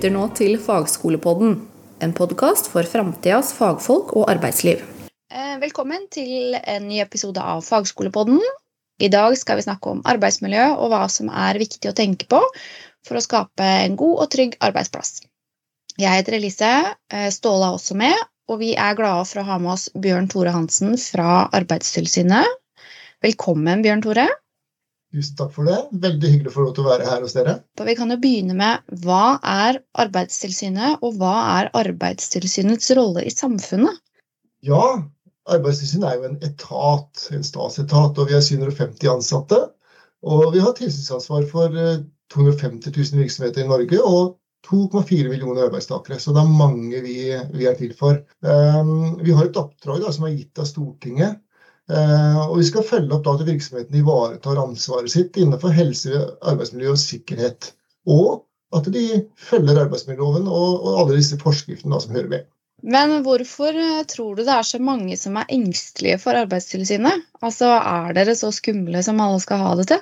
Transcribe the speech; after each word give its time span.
lytter 0.00 0.14
nå 0.16 0.30
til 0.32 0.54
Fagskolepodden, 0.56 1.58
en 2.00 2.12
podkast 2.16 2.70
for 2.72 2.88
framtidas 2.88 3.50
fagfolk 3.52 4.14
og 4.16 4.30
arbeidsliv. 4.32 4.80
Eh, 5.28 5.58
velkommen 5.60 6.06
til 6.08 6.54
en 6.56 6.86
ny 6.88 7.02
episode 7.02 7.36
av 7.36 7.60
Fagskolepodden. 7.66 8.40
I 8.96 9.10
dag 9.12 9.36
skal 9.36 9.60
vi 9.60 9.66
snakke 9.66 9.92
om 9.92 10.00
arbeidsmiljø 10.08 10.70
og 10.78 10.94
hva 10.94 11.02
som 11.12 11.28
er 11.28 11.60
viktig 11.60 11.90
å 11.90 11.92
tenke 11.92 12.24
på 12.32 12.40
for 13.04 13.20
å 13.20 13.20
skape 13.20 13.66
en 13.82 13.98
god 14.00 14.24
og 14.24 14.32
trygg 14.32 14.56
arbeidsplass. 14.70 15.20
Jeg 16.00 16.16
heter 16.16 16.38
Elise. 16.38 16.72
Eh, 17.12 17.28
Ståle 17.28 17.68
er 17.68 17.76
også 17.76 17.98
med, 18.00 18.16
og 18.48 18.62
vi 18.64 18.72
er 18.72 18.96
glade 18.96 19.28
for 19.28 19.42
å 19.42 19.48
ha 19.50 19.60
med 19.60 19.74
oss 19.74 19.90
Bjørn 19.92 20.32
Tore 20.32 20.56
Hansen 20.56 20.96
fra 20.96 21.42
Arbeidstilsynet. 21.52 22.48
Velkommen, 23.20 23.84
Bjørn 23.84 24.08
Tore. 24.08 24.30
Tusen 25.10 25.36
takk 25.38 25.54
for 25.56 25.66
det. 25.66 25.78
Veldig 26.02 26.28
hyggelig 26.32 26.52
å 26.52 26.54
få 26.54 26.64
lov 26.64 26.74
til 26.76 26.84
å 26.84 26.90
være 26.92 27.06
her 27.08 27.24
hos 27.24 27.34
dere. 27.34 27.56
Vi 27.82 27.94
kan 27.98 28.12
jo 28.14 28.18
begynne 28.22 28.54
med 28.58 28.98
hva 29.02 29.40
er 29.42 29.80
Arbeidstilsynet, 29.98 31.00
og 31.02 31.18
hva 31.18 31.34
er 31.56 31.70
Arbeidstilsynets 31.80 32.92
rolle 32.98 33.24
i 33.26 33.32
samfunnet? 33.34 33.98
Ja, 34.66 34.84
Arbeidstilsynet 35.50 36.06
er 36.06 36.20
jo 36.20 36.28
en 36.28 36.38
etat, 36.46 37.24
en 37.34 37.46
statsetat, 37.46 38.22
og 38.22 38.30
vi 38.30 38.36
har 38.38 38.46
750 38.46 39.10
ansatte. 39.10 39.60
Og 40.22 40.52
vi 40.54 40.62
har 40.62 40.76
tilsynsansvar 40.78 41.48
for 41.50 41.74
250 42.30 42.92
eh, 42.92 43.00
000 43.00 43.22
virksomheter 43.24 43.64
i 43.64 43.70
Norge 43.70 44.02
og 44.04 44.36
2,4 44.68 45.30
millioner 45.32 45.66
arbeidstakere. 45.66 46.20
Så 46.22 46.36
det 46.36 46.44
er 46.44 46.54
mange 46.54 47.02
vi, 47.02 47.18
vi 47.56 47.66
er 47.66 47.78
til 47.78 47.96
for. 47.98 48.20
Um, 48.44 49.16
vi 49.24 49.34
har 49.34 49.48
et 49.48 49.58
oppdrag 49.58 50.04
da, 50.04 50.12
som 50.14 50.28
er 50.28 50.36
gitt 50.36 50.60
av 50.60 50.68
Stortinget 50.68 51.40
og 51.90 52.52
vi 52.60 52.64
skal 52.68 52.84
følge 52.86 53.16
opp 53.16 53.26
at 53.26 53.40
virksomheten 53.48 53.96
ivaretar 53.98 54.60
ansvaret 54.62 55.10
sitt 55.10 55.38
innenfor 55.40 55.72
helse, 55.74 56.20
arbeidsmiljø 56.46 56.92
og 56.92 57.00
sikkerhet. 57.02 57.72
Og 58.06 58.44
at 58.76 58.88
de 58.94 59.04
følger 59.50 59.82
arbeidsmiljøloven 59.84 60.48
og, 60.48 60.88
alle 61.02 61.18
disse 61.18 61.38
forskriftene 61.40 62.00
som 62.02 62.16
hører 62.16 62.32
med. 62.34 62.48
Men 62.80 63.18
hvorfor 63.26 63.76
eh, 63.76 64.02
tror 64.08 64.36
du 64.36 64.44
det 64.46 64.52
er 64.54 64.64
så 64.64 64.80
mange 64.80 65.16
som 65.20 65.36
er 65.36 65.50
engstelige 65.52 66.20
for 66.22 66.38
Arbeidstilsynet? 66.38 67.26
Altså, 67.42 67.68
Er 67.76 68.14
dere 68.16 68.36
så 68.38 68.48
skumle 68.56 69.02
som 69.04 69.20
alle 69.20 69.40
skal 69.42 69.60
ha 69.60 69.74
det 69.76 69.90
til? 69.90 70.00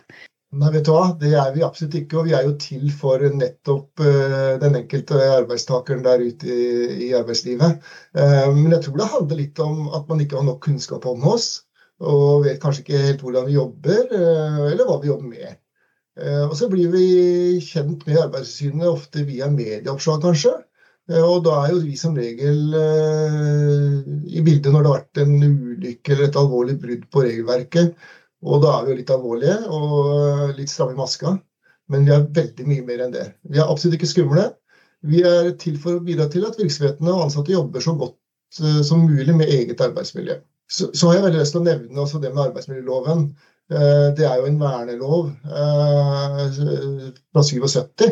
Nei, 0.59 0.71
vet 0.73 0.87
du 0.87 0.93
hva, 0.95 1.09
Det 1.21 1.33
er 1.37 1.51
vi 1.57 1.65
absolutt 1.67 1.97
ikke. 1.99 2.21
Og 2.21 2.29
vi 2.29 2.37
er 2.39 2.47
jo 2.47 2.55
til 2.63 2.87
for 2.95 3.21
nettopp 3.21 4.01
uh, 4.01 4.55
den 4.63 4.79
enkelte 4.79 5.19
arbeidstakeren 5.41 6.07
der 6.07 6.23
ute 6.23 6.47
i, 6.47 7.09
i 7.09 7.11
arbeidslivet. 7.19 7.83
Uh, 8.17 8.47
men 8.55 8.71
jeg 8.77 8.87
tror 8.87 9.03
det 9.03 9.11
handler 9.17 9.43
litt 9.43 9.61
om 9.65 9.91
at 9.99 10.07
man 10.09 10.23
ikke 10.23 10.39
har 10.39 10.47
nok 10.47 10.63
kunnskap 10.65 11.09
om 11.11 11.27
oss 11.35 11.51
og 11.99 12.45
vet 12.45 12.61
kanskje 12.63 12.85
ikke 12.85 13.01
helt 13.07 13.25
hvordan 13.25 13.49
vi 13.49 13.57
jobber, 13.57 14.05
eh, 14.15 14.61
eller 14.73 14.87
hva 14.87 14.99
vi 15.03 15.11
jobber 15.11 15.31
med. 15.33 15.59
Eh, 16.19 16.45
og 16.47 16.55
så 16.59 16.69
blir 16.71 16.91
vi 16.93 17.07
kjent 17.63 18.05
med 18.07 18.21
Arbeidstilsynet 18.23 18.87
ofte 18.91 19.25
via 19.27 19.49
medieoppslag, 19.51 20.23
kanskje. 20.23 20.55
Eh, 21.11 21.23
og 21.23 21.43
da 21.47 21.57
er 21.65 21.75
jo 21.75 21.83
vi 21.83 21.97
som 21.99 22.15
regel 22.19 22.77
i 24.29 24.45
bildet 24.45 24.71
når 24.71 24.85
det 24.85 24.91
har 24.93 25.01
vært 25.01 25.23
en 25.25 25.35
ulykke 25.43 26.15
eller 26.15 26.29
et 26.29 26.39
alvorlig 26.39 26.79
brudd 26.83 27.05
på 27.11 27.25
regelverket. 27.27 27.95
Og 28.47 28.63
da 28.63 28.77
er 28.77 28.85
vi 28.85 28.93
jo 28.93 28.99
litt 29.01 29.11
alvorlige 29.11 29.59
og 29.75 30.55
litt 30.59 30.71
stramme 30.71 30.95
i 30.95 31.01
maska. 31.01 31.35
Men 31.91 32.05
vi 32.05 32.13
er 32.15 32.29
veldig 32.37 32.67
mye 32.69 32.85
mer 32.87 33.03
enn 33.03 33.15
det. 33.15 33.27
Vi 33.49 33.59
er 33.59 33.67
absolutt 33.67 33.97
ikke 33.99 34.11
skumle. 34.11 34.45
Vi 35.09 35.23
er 35.27 35.51
til 35.59 35.79
for 35.81 35.99
å 35.99 36.05
bidra 36.05 36.29
til 36.31 36.47
at 36.47 36.59
virksomhetene 36.61 37.15
og 37.15 37.25
ansatte 37.27 37.55
jobber 37.55 37.83
så 37.83 37.95
godt 37.99 38.19
som 38.87 39.07
mulig 39.09 39.35
med 39.35 39.51
eget 39.51 39.81
arbeidsmiljø. 39.83 40.39
Så, 40.69 40.91
så, 40.93 41.09
har 41.09 41.17
jeg 41.17 41.25
veldig 41.25 41.41
lyst 41.41 41.55
til 41.55 41.63
å 41.63 41.69
nevne 41.69 42.03
også 42.03 42.21
det 42.23 42.33
med 42.35 42.43
arbeidsmiljøloven. 42.51 43.23
Eh, 43.73 44.09
det 44.17 44.27
er 44.29 44.41
jo 44.41 44.49
en 44.49 44.59
vernelov 44.61 45.31
eh, 45.49 46.43
fra 47.33 47.45
77. 47.45 48.05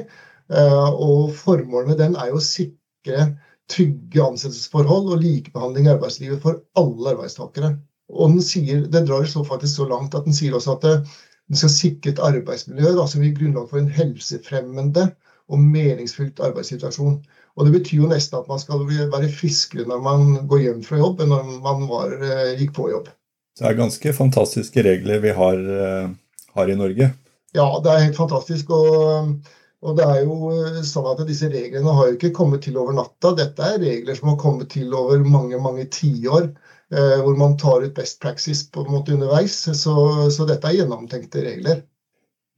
Eh, 0.46 0.88
og 0.88 1.34
formålet 1.36 1.92
med 1.92 2.00
den 2.00 2.16
er 2.16 2.32
jo 2.32 2.40
å 2.40 2.46
sikre 2.46 3.28
trygge 3.72 4.22
ansettelsesforhold 4.22 5.10
og 5.12 5.22
likebehandling 5.24 5.88
i 5.88 5.92
arbeidslivet 5.96 6.42
for 6.42 6.62
alle 6.78 7.12
arbeidstakere. 7.12 7.74
Og 8.14 8.36
den, 8.36 8.42
sier, 8.44 8.84
den 8.92 9.08
drar 9.08 9.26
så 9.28 9.42
faktisk 9.44 9.80
så 9.80 9.88
langt 9.90 10.14
at 10.14 10.28
den 10.28 10.36
sier 10.36 10.54
også 10.56 10.76
at 10.76 10.86
den 10.86 11.58
skal 11.58 11.72
sikre 11.74 12.12
et 12.12 12.22
arbeidsmiljø 12.22 12.92
da, 12.96 13.06
som 13.10 13.24
gir 13.24 13.34
grunnlag 13.36 13.66
for 13.70 13.82
en 13.82 13.90
helsefremmende 13.90 15.08
og 15.50 15.62
meningsfylt 15.62 16.40
arbeidssituasjon. 16.42 17.18
Og 17.56 17.66
det 17.66 17.72
betyr 17.78 18.02
jo 18.02 18.10
nesten 18.10 18.38
at 18.38 18.48
man 18.50 18.60
skal 18.60 18.84
være 18.86 19.30
friskere 19.32 19.86
når 19.88 20.02
man 20.04 20.32
går 20.48 20.64
hjem 20.66 20.82
fra 20.84 21.00
jobb, 21.00 21.22
enn 21.24 21.32
når 21.32 21.52
man 21.64 21.86
var, 21.88 22.12
eh, 22.20 22.56
gikk 22.60 22.74
på 22.76 22.90
jobb. 22.92 23.08
Så 23.56 23.64
det 23.64 23.70
er 23.70 23.78
ganske 23.78 24.12
fantastiske 24.12 24.82
regler 24.84 25.22
vi 25.22 25.32
har, 25.32 25.56
eh, 25.56 26.10
har 26.58 26.72
i 26.72 26.76
Norge? 26.76 27.12
Ja, 27.56 27.68
det 27.80 27.92
er 27.92 28.04
helt 28.04 28.18
fantastisk. 28.18 28.70
Og, 28.76 29.32
og, 29.80 29.96
det 29.96 30.04
er 30.04 30.20
jo 30.26 30.52
eh, 30.52 30.82
sånn 30.84 31.08
at 31.08 31.24
disse 31.28 31.48
reglene 31.48 31.96
har 31.96 32.10
jo 32.10 32.18
ikke 32.18 32.34
kommet 32.36 32.66
til 32.66 32.76
over 32.76 32.92
natta. 32.92 33.32
Dette 33.38 33.72
er 33.72 33.80
regler 33.80 34.18
som 34.18 34.34
har 34.34 34.40
kommet 34.42 34.68
til 34.76 34.92
over 34.92 35.24
mange 35.24 35.60
mange 35.62 35.88
tiår. 35.88 36.50
Eh, 36.92 37.16
hvor 37.24 37.36
man 37.40 37.56
tar 37.58 37.82
ut 37.82 37.96
best 37.96 38.20
practice 38.22 38.68
på 38.70 38.84
en 38.84 38.92
måte 38.92 39.16
underveis. 39.16 39.56
Så, 39.74 39.96
så 40.30 40.46
dette 40.46 40.68
er 40.68 40.82
gjennomtenkte 40.82 41.42
regler. 41.48 41.80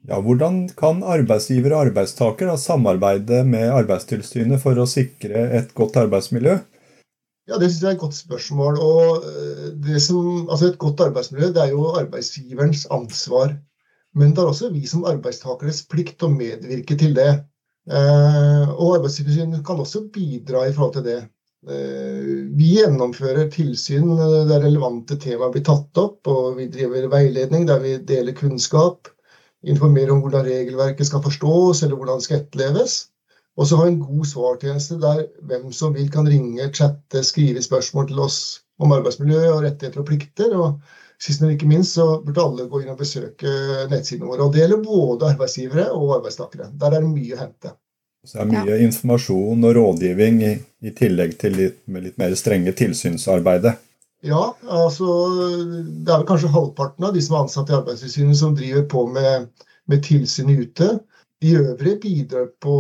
Ja, 0.07 0.21
hvordan 0.23 0.69
kan 0.79 1.01
arbeidsgiver 1.03 1.75
og 1.75 1.89
arbeidstaker 1.89 2.53
samarbeide 2.57 3.43
med 3.45 3.73
Arbeidstilsynet 3.75 4.63
for 4.63 4.79
å 4.79 4.87
sikre 4.87 5.49
et 5.59 5.73
godt 5.75 5.99
arbeidsmiljø? 5.99 6.55
Ja, 7.49 7.59
Det 7.59 7.71
synes 7.71 7.83
jeg 7.83 7.91
er 7.91 7.97
et 7.97 8.05
godt 8.05 8.15
spørsmål. 8.15 8.79
Og 8.79 9.25
eh, 9.27 9.99
som, 10.05 10.47
altså 10.47 10.69
et 10.69 10.79
godt 10.79 11.03
arbeidsmiljø 11.09 11.51
det 11.57 11.65
er 11.65 11.73
jo 11.73 11.89
arbeidsgiverens 11.99 12.87
ansvar. 12.95 13.57
Men 14.15 14.35
det 14.35 14.43
er 14.43 14.53
også 14.53 14.71
vi 14.73 14.87
som 14.87 15.07
arbeidstakeres 15.09 15.83
plikt 15.91 16.23
å 16.23 16.31
medvirke 16.31 16.97
til 16.99 17.17
det. 17.19 17.33
Eh, 17.91 18.71
og 18.71 18.99
Arbeidstilsynet 19.01 19.67
kan 19.67 19.83
også 19.83 20.07
bidra 20.15 20.67
i 20.69 20.73
forhold 20.77 20.99
til 20.99 21.07
det. 21.09 21.21
Eh, 21.69 22.33
vi 22.55 22.75
gjennomfører 22.79 23.51
tilsyn 23.51 24.15
der 24.49 24.63
relevante 24.63 25.19
temaer 25.19 25.53
blir 25.53 25.67
tatt 25.67 26.01
opp, 26.01 26.21
og 26.31 26.59
vi 26.61 26.71
driver 26.71 27.11
veiledning 27.13 27.67
der 27.69 27.83
vi 27.83 27.97
deler 27.99 28.37
kunnskap 28.37 29.11
informere 29.67 30.15
om 30.15 30.21
hvordan 30.23 30.47
regelverket 30.47 31.09
skal 31.09 31.23
forstås, 31.25 31.83
eller 31.83 31.97
hvordan 31.99 32.21
det 32.21 32.29
skal 32.29 32.43
etterleves. 32.43 32.99
Og 33.59 33.67
så 33.67 33.81
ha 33.81 33.89
en 33.89 33.99
god 33.99 34.27
svartjeneste 34.31 35.01
der 35.03 35.25
hvem 35.51 35.73
som 35.75 35.95
vil 35.97 36.11
kan 36.15 36.29
ringe, 36.31 36.71
chatte, 36.75 37.25
skrive 37.27 37.63
spørsmål 37.63 38.07
til 38.11 38.23
oss 38.23 38.39
om 38.79 38.95
arbeidsmiljø 38.95 39.41
og 39.51 39.65
rettigheter 39.65 40.05
og 40.05 40.07
plikter. 40.07 40.55
Og 40.55 40.79
sist, 41.19 41.43
men 41.43 41.57
ikke 41.57 41.67
minst 41.67 41.99
så 41.99 42.07
burde 42.23 42.45
alle 42.45 42.69
gå 42.71 42.85
inn 42.85 42.95
og 42.95 43.01
besøke 43.01 43.51
nettsidene 43.91 44.31
våre. 44.31 44.47
Og 44.47 44.55
det 44.55 44.63
gjelder 44.63 44.85
både 44.85 45.33
arbeidsgivere 45.33 45.89
og 45.91 46.15
arbeidstakere. 46.21 46.71
Der 46.79 46.95
er 46.95 47.03
det 47.03 47.11
mye 47.11 47.35
å 47.35 47.43
hente. 47.43 47.75
Så 48.27 48.39
det 48.39 48.45
er 48.45 48.53
mye 48.53 48.77
ja. 48.77 48.79
informasjon 48.87 49.67
og 49.67 49.77
rådgivning 49.79 50.41
i, 50.45 50.55
i 50.87 50.95
tillegg 50.95 51.35
til 51.41 51.59
litt, 51.59 51.83
litt 51.99 52.19
mer 52.21 52.35
strenge 52.39 52.75
tilsynsarbeidet. 52.79 53.75
Ja, 54.27 54.41
altså 54.67 55.07
det 55.79 56.11
er 56.11 56.17
vel 56.19 56.27
kanskje 56.27 56.51
halvparten 56.51 57.07
av 57.07 57.15
de 57.15 57.21
som 57.23 57.37
er 57.37 57.45
ansatt 57.45 57.69
i 57.71 57.77
Arbeidstilsynet 57.77 58.39
som 58.41 58.57
driver 58.59 58.87
på 58.91 59.05
med, 59.15 59.51
med 59.87 60.03
tilsyn 60.03 60.51
ute. 60.51 60.97
De 61.39 61.53
øvrige 61.55 62.01
bidrar 62.03 62.49
på, 62.59 62.79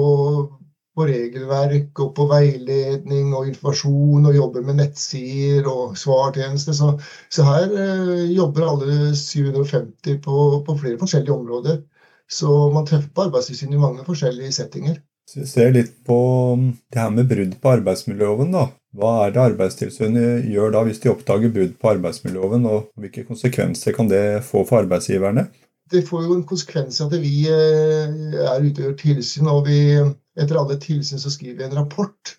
på, 0.96 1.06
regelverk 1.06 2.00
og 2.02 2.10
på 2.16 2.26
veiledning 2.32 3.30
og 3.38 3.52
informasjon 3.52 4.26
og 4.26 4.34
jobber 4.34 4.66
med 4.66 4.80
nettsider 4.80 5.68
og 5.70 5.94
svartjenester. 6.00 6.74
Så, 6.74 6.90
så 7.30 7.46
her 7.46 7.70
eh, 7.84 8.24
jobber 8.34 8.66
alle 8.72 8.98
750 9.14 10.18
på, 10.24 10.48
på, 10.66 10.78
flere 10.82 10.98
forskjellige 10.98 11.36
områder. 11.36 11.78
Så 12.28 12.50
man 12.74 12.88
treffer 12.88 13.14
på 13.14 13.28
Arbeidstilsynet 13.28 13.78
i 13.78 13.84
mange 13.86 14.02
forskjellige 14.04 14.58
settinger. 14.58 14.98
Så 15.28 15.44
vi 15.44 15.46
ser 15.46 15.70
litt 15.70 15.94
på 16.08 16.18
det 16.90 16.98
her 16.98 17.14
med 17.14 17.30
brudd 17.30 17.54
på 17.62 17.76
arbeidsmiljøloven. 17.78 18.50
da. 18.58 18.66
Hva 18.96 19.26
er 19.26 19.34
det 19.34 19.42
Arbeidstilsynet 19.42 20.46
gjør 20.48 20.72
da 20.72 20.82
hvis 20.86 21.00
de 21.02 21.10
oppdager 21.12 21.52
brudd 21.52 21.74
på 21.80 21.90
arbeidsmiljøloven, 21.90 22.64
og 22.70 22.86
hvilke 22.96 23.26
konsekvenser 23.28 23.96
kan 23.96 24.08
det 24.08 24.40
få 24.46 24.64
for 24.68 24.80
arbeidsgiverne? 24.80 25.48
Det 25.92 26.04
får 26.08 26.24
jo 26.24 26.36
en 26.36 26.46
konsekvens 26.48 27.00
at 27.04 27.14
vi 27.20 27.46
eh, 27.48 28.16
er 28.44 28.64
ute 28.64 28.80
og 28.80 28.84
gjør 28.86 28.98
tilsyn, 29.02 29.48
og 29.52 29.68
vi, 29.68 29.78
etter 30.40 30.60
alle 30.60 30.76
tilsyn 30.80 31.20
så 31.20 31.32
skriver 31.32 31.60
vi 31.60 31.68
en 31.68 31.78
rapport. 31.80 32.34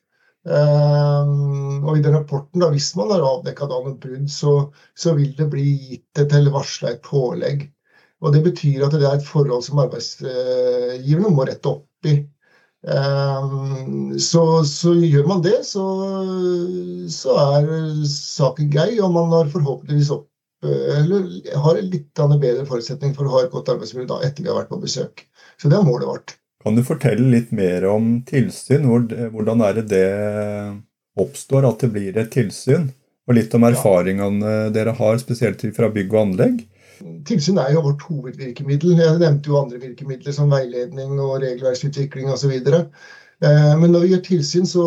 Um, 0.50 1.84
og 1.84 1.98
i 1.98 2.02
den 2.02 2.16
rapporten, 2.16 2.62
da, 2.64 2.70
hvis 2.72 2.94
man 2.98 3.12
har 3.12 3.26
avdekka 3.28 3.68
noen 3.70 3.98
brudd, 4.02 4.30
så, 4.32 4.54
så, 4.98 5.14
vil 5.18 5.34
det 5.38 5.50
bli 5.52 5.66
gitt 5.76 6.22
et 6.24 6.34
eller 6.34 6.56
varsla 6.56 6.94
et 6.94 7.04
pålegg. 7.06 7.68
Og 8.24 8.34
Det 8.34 8.42
betyr 8.46 8.86
at 8.86 8.96
det 8.96 9.06
er 9.06 9.20
et 9.20 9.28
forhold 9.28 9.64
som 9.68 9.82
arbeidsgiverne 9.84 11.34
må 11.36 11.46
rette 11.48 11.72
opp 11.72 12.10
i. 12.10 12.22
Ehm, 12.88 14.20
så, 14.20 14.64
så, 14.64 14.94
gjør 14.96 15.28
man 15.28 15.44
det, 15.44 15.58
så, 15.68 15.86
så, 17.12 17.36
er 17.60 18.04
saken 18.08 18.70
grei, 18.72 18.94
og 19.04 19.12
man 19.16 19.34
har 19.36 19.52
forhåpentligvis 19.52 20.12
opp, 20.16 20.28
eller 20.64 21.28
har 21.64 21.80
litt 21.84 22.12
bedre 22.16 22.68
forutsetning 22.68 23.16
for 23.16 23.28
å 23.28 23.36
ha 23.36 23.46
et 23.46 23.52
godt 23.52 23.72
arbeidsmiljø 23.76 24.08
da, 24.12 24.22
etter 24.28 24.44
vi 24.44 24.52
har 24.52 24.60
vært 24.62 24.72
på 24.72 24.80
besøk. 24.84 25.26
Så 25.60 25.72
det 25.72 25.80
er 25.80 25.88
målet 25.88 26.08
vårt. 26.08 26.38
Kan 26.64 26.76
du 26.76 26.84
fortelle 26.84 27.28
litt 27.32 27.54
mer 27.56 27.86
om 27.88 28.18
tilsyn? 28.28 28.88
Hvordan 28.88 29.64
er 29.64 29.80
det 29.80 29.86
det 29.92 30.08
oppstår 31.20 31.68
at 31.68 31.84
det 31.84 31.92
blir 31.94 32.20
et 32.20 32.32
tilsyn? 32.34 32.90
Og 33.30 33.38
litt 33.38 33.54
om 33.56 33.64
erfaringene 33.68 34.72
dere 34.74 34.96
har, 34.98 35.20
spesielt 35.22 35.62
fra 35.76 35.92
bygg 35.94 36.16
og 36.16 36.22
anlegg? 36.24 36.64
Tilsyn 37.28 37.60
er 37.62 37.74
jo 37.76 37.86
vårt 37.86 38.04
hovedvirkemiddel. 38.08 38.98
Jeg 39.00 39.22
nevnte 39.22 39.52
jo 39.52 39.60
andre 39.60 39.80
virkemidler 39.82 40.36
som 40.36 40.52
veiledning 40.52 41.16
og 41.20 41.40
regelverksutvikling 41.44 42.32
osv. 42.34 42.54
Men 43.40 43.94
når 43.94 44.04
vi 44.04 44.14
gjør 44.14 44.24
tilsyn, 44.26 44.68
så, 44.68 44.86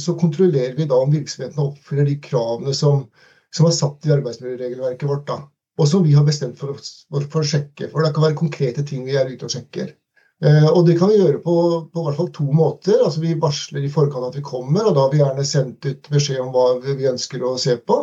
så 0.00 0.16
kontrollerer 0.20 0.76
vi 0.78 0.88
da 0.88 0.96
om 0.96 1.12
virksomhetene 1.12 1.66
oppfyller 1.66 2.08
de 2.08 2.16
kravene 2.24 2.72
som, 2.76 3.04
som 3.52 3.68
er 3.68 3.76
satt 3.76 4.08
i 4.08 4.14
arbeidsmiljøregelverket 4.16 5.08
vårt. 5.10 5.26
da 5.28 5.42
og 5.80 5.88
som 5.88 6.04
vi 6.04 6.12
har 6.12 6.26
bestemt 6.26 6.58
for, 6.60 6.76
for, 6.76 7.40
å 7.40 7.46
sjekke. 7.46 7.88
For 7.88 8.04
det 8.04 8.12
kan 8.14 8.26
være 8.26 8.38
konkrete 8.38 8.84
ting 8.86 9.06
vi 9.06 9.16
er 9.16 9.30
ute 9.30 9.46
og 9.48 9.54
sjekker. 9.54 9.94
Eh, 10.40 10.66
og 10.70 10.86
det 10.88 10.94
kan 10.96 11.10
vi 11.10 11.18
gjøre 11.18 11.42
på, 11.44 11.54
på 11.92 12.02
hvert 12.04 12.16
fall 12.16 12.30
to 12.32 12.46
måter. 12.56 12.96
Altså 13.04 13.20
Vi 13.20 13.34
varsler 13.40 13.84
i 13.84 13.92
forkant 13.92 14.30
at 14.30 14.38
vi 14.38 14.44
kommer, 14.44 14.86
og 14.88 14.96
da 14.96 15.04
har 15.04 15.12
vi 15.12 15.20
gjerne 15.20 15.44
sendt 15.46 15.84
ut 15.84 16.08
beskjed 16.12 16.40
om 16.40 16.54
hva 16.54 16.64
vi 16.86 17.10
ønsker 17.10 17.44
å 17.44 17.56
se 17.60 17.76
på. 17.76 18.00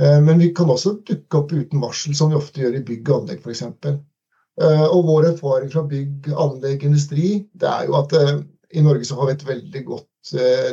Eh, 0.00 0.20
men 0.22 0.38
vi 0.42 0.52
kan 0.54 0.70
også 0.70 1.00
dukke 1.08 1.40
opp 1.40 1.54
uten 1.56 1.82
varsel, 1.82 2.14
som 2.14 2.30
vi 2.30 2.38
ofte 2.38 2.62
gjør 2.62 2.78
i 2.78 2.84
bygg 2.86 3.10
og 3.10 3.16
anlegg 3.22 3.42
f.eks. 3.42 3.64
Eh, 3.90 4.86
og 4.86 5.02
vår 5.08 5.32
erfaring 5.32 5.72
fra 5.72 5.82
bygg, 5.90 6.30
anlegg, 6.30 6.86
industri, 6.86 7.32
det 7.58 7.74
er 7.74 7.90
jo 7.90 7.98
at 7.98 8.14
i 8.70 8.86
Norge 8.86 9.06
så 9.08 9.18
har 9.18 9.30
vi 9.30 9.34
et 9.34 9.46
veldig 9.48 9.84
godt 9.88 10.06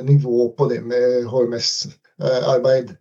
nivå 0.05 0.49
på 0.57 0.67
det 0.69 0.81
med 0.85 1.23
HMS-arbeid. 1.31 2.91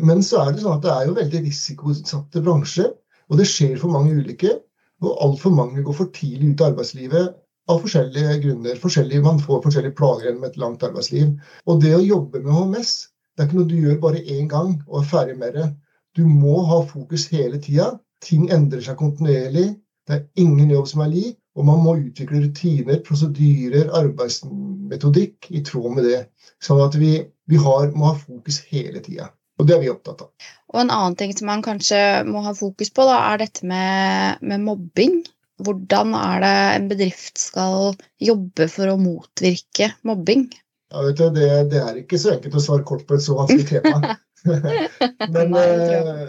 Men 0.00 0.22
så 0.24 0.44
er 0.44 0.54
det 0.54 0.62
sånn 0.62 0.78
at 0.78 0.84
det 0.86 0.92
er 0.94 1.08
jo 1.08 1.16
veldig 1.18 1.40
risikosatte 1.42 2.40
bransjer, 2.46 2.92
og 3.28 3.40
det 3.40 3.48
skjer 3.50 3.74
for 3.82 3.92
mange 3.92 4.14
ulykker. 4.14 4.60
Og 5.02 5.16
altfor 5.26 5.54
mange 5.54 5.82
går 5.82 5.96
for 5.98 6.14
tidlig 6.14 6.52
ut 6.52 6.62
av 6.62 6.72
arbeidslivet 6.72 7.32
av 7.70 7.80
forskjellige 7.82 8.38
grunner. 8.44 8.78
Forskjellige, 8.82 9.24
man 9.24 9.40
får 9.42 9.62
forskjellige 9.66 9.96
plager 9.98 10.28
gjennom 10.28 10.46
et 10.48 10.58
langt 10.62 10.84
arbeidsliv. 10.86 11.34
Og 11.66 11.82
det 11.82 11.94
å 11.96 12.04
jobbe 12.04 12.42
med 12.42 12.54
HMS, 12.54 12.94
det 13.32 13.44
er 13.44 13.48
ikke 13.48 13.60
noe 13.60 13.70
du 13.70 13.76
gjør 13.80 14.00
bare 14.02 14.24
én 14.36 14.48
gang 14.50 14.74
og 14.88 15.00
er 15.00 15.10
ferdig 15.12 15.36
med 15.40 15.54
det. 15.58 15.68
Du 16.16 16.24
må 16.28 16.62
ha 16.68 16.82
fokus 16.88 17.28
hele 17.32 17.60
tida. 17.62 17.92
Ting 18.22 18.50
endrer 18.54 18.82
seg 18.84 18.98
kontinuerlig. 19.00 19.68
Det 20.06 20.18
er 20.18 20.42
ingen 20.42 20.70
jobb 20.74 20.90
som 20.90 21.04
er 21.04 21.12
lik. 21.14 21.38
Og 21.52 21.66
man 21.68 21.82
må 21.84 21.98
utvikle 22.00 22.46
rutiner, 22.46 23.02
prosedyrer, 23.04 23.90
arbeidsmetodikk 23.98 25.50
i 25.52 25.60
tråd 25.68 25.90
med 25.98 26.06
det. 26.08 26.20
Sånn 26.64 26.80
at 26.80 26.96
vi, 26.96 27.18
vi 27.50 27.60
har, 27.60 27.90
må 27.92 28.08
ha 28.08 28.16
fokus 28.16 28.62
hele 28.70 29.02
tida. 29.04 29.28
Og 29.62 29.68
det 29.68 29.76
er 29.76 29.84
vi 29.84 29.92
opptatt 29.92 30.24
av. 30.24 30.50
Og 30.72 30.80
en 30.82 30.90
annen 30.90 31.14
ting 31.20 31.30
som 31.36 31.46
man 31.46 31.62
kanskje 31.62 32.00
må 32.26 32.42
ha 32.42 32.54
fokus 32.56 32.90
på, 32.90 33.04
da, 33.06 33.20
er 33.30 33.44
dette 33.44 33.68
med, 33.68 34.42
med 34.42 34.64
mobbing. 34.66 35.20
Hvordan 35.62 36.16
er 36.18 36.42
det 36.42 36.56
en 36.72 36.88
bedrift 36.90 37.38
skal 37.38 37.92
jobbe 38.22 38.66
for 38.72 38.90
å 38.90 38.98
motvirke 38.98 39.92
mobbing? 40.08 40.48
Ja, 40.92 41.04
vet 41.06 41.20
du, 41.20 41.28
det, 41.36 41.50
det 41.72 41.82
er 41.84 42.00
ikke 42.02 42.18
så 42.20 42.34
enkelt 42.34 42.56
å 42.58 42.64
svare 42.64 42.86
kort 42.88 43.04
på 43.06 43.16
et 43.16 43.24
så 43.24 43.36
vanskelig 43.38 43.68
tema. 43.68 44.16
men, 45.36 45.54
eh, 45.60 46.24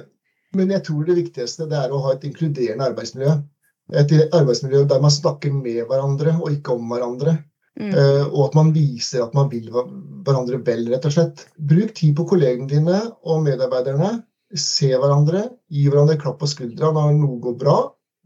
men, 0.54 0.76
jeg 0.76 0.84
tror 0.86 1.08
det 1.08 1.18
viktigste 1.18 1.68
det 1.72 1.80
er 1.80 1.96
å 1.96 2.04
ha 2.06 2.14
et 2.14 2.28
inkluderende 2.30 2.92
arbeidsmiljø. 2.92 3.34
Et 4.00 4.14
arbeidsmiljø 4.30 4.86
der 4.92 5.02
man 5.04 5.12
snakker 5.12 5.56
med 5.56 5.82
hverandre 5.90 6.38
og 6.38 6.54
ikke 6.54 6.78
om 6.78 6.94
hverandre. 6.94 7.40
Mm. 7.80 7.90
Uh, 7.90 8.26
og 8.30 8.50
at 8.50 8.58
man 8.58 8.70
viser 8.76 9.24
at 9.24 9.34
man 9.34 9.50
vil 9.50 9.72
hverandre 9.74 10.60
vel, 10.66 10.86
rett 10.92 11.08
og 11.10 11.16
slett. 11.16 11.48
Bruk 11.58 11.96
tid 11.98 12.14
på 12.18 12.28
kollegene 12.30 12.70
dine 12.70 13.00
og 13.26 13.44
medarbeiderne. 13.48 14.20
Se 14.54 14.92
hverandre, 14.92 15.48
gi 15.74 15.88
hverandre 15.90 16.20
klapp 16.22 16.38
på 16.44 16.50
skuldra 16.52 16.92
når 16.94 17.16
noe 17.18 17.40
går 17.42 17.56
bra, 17.64 17.78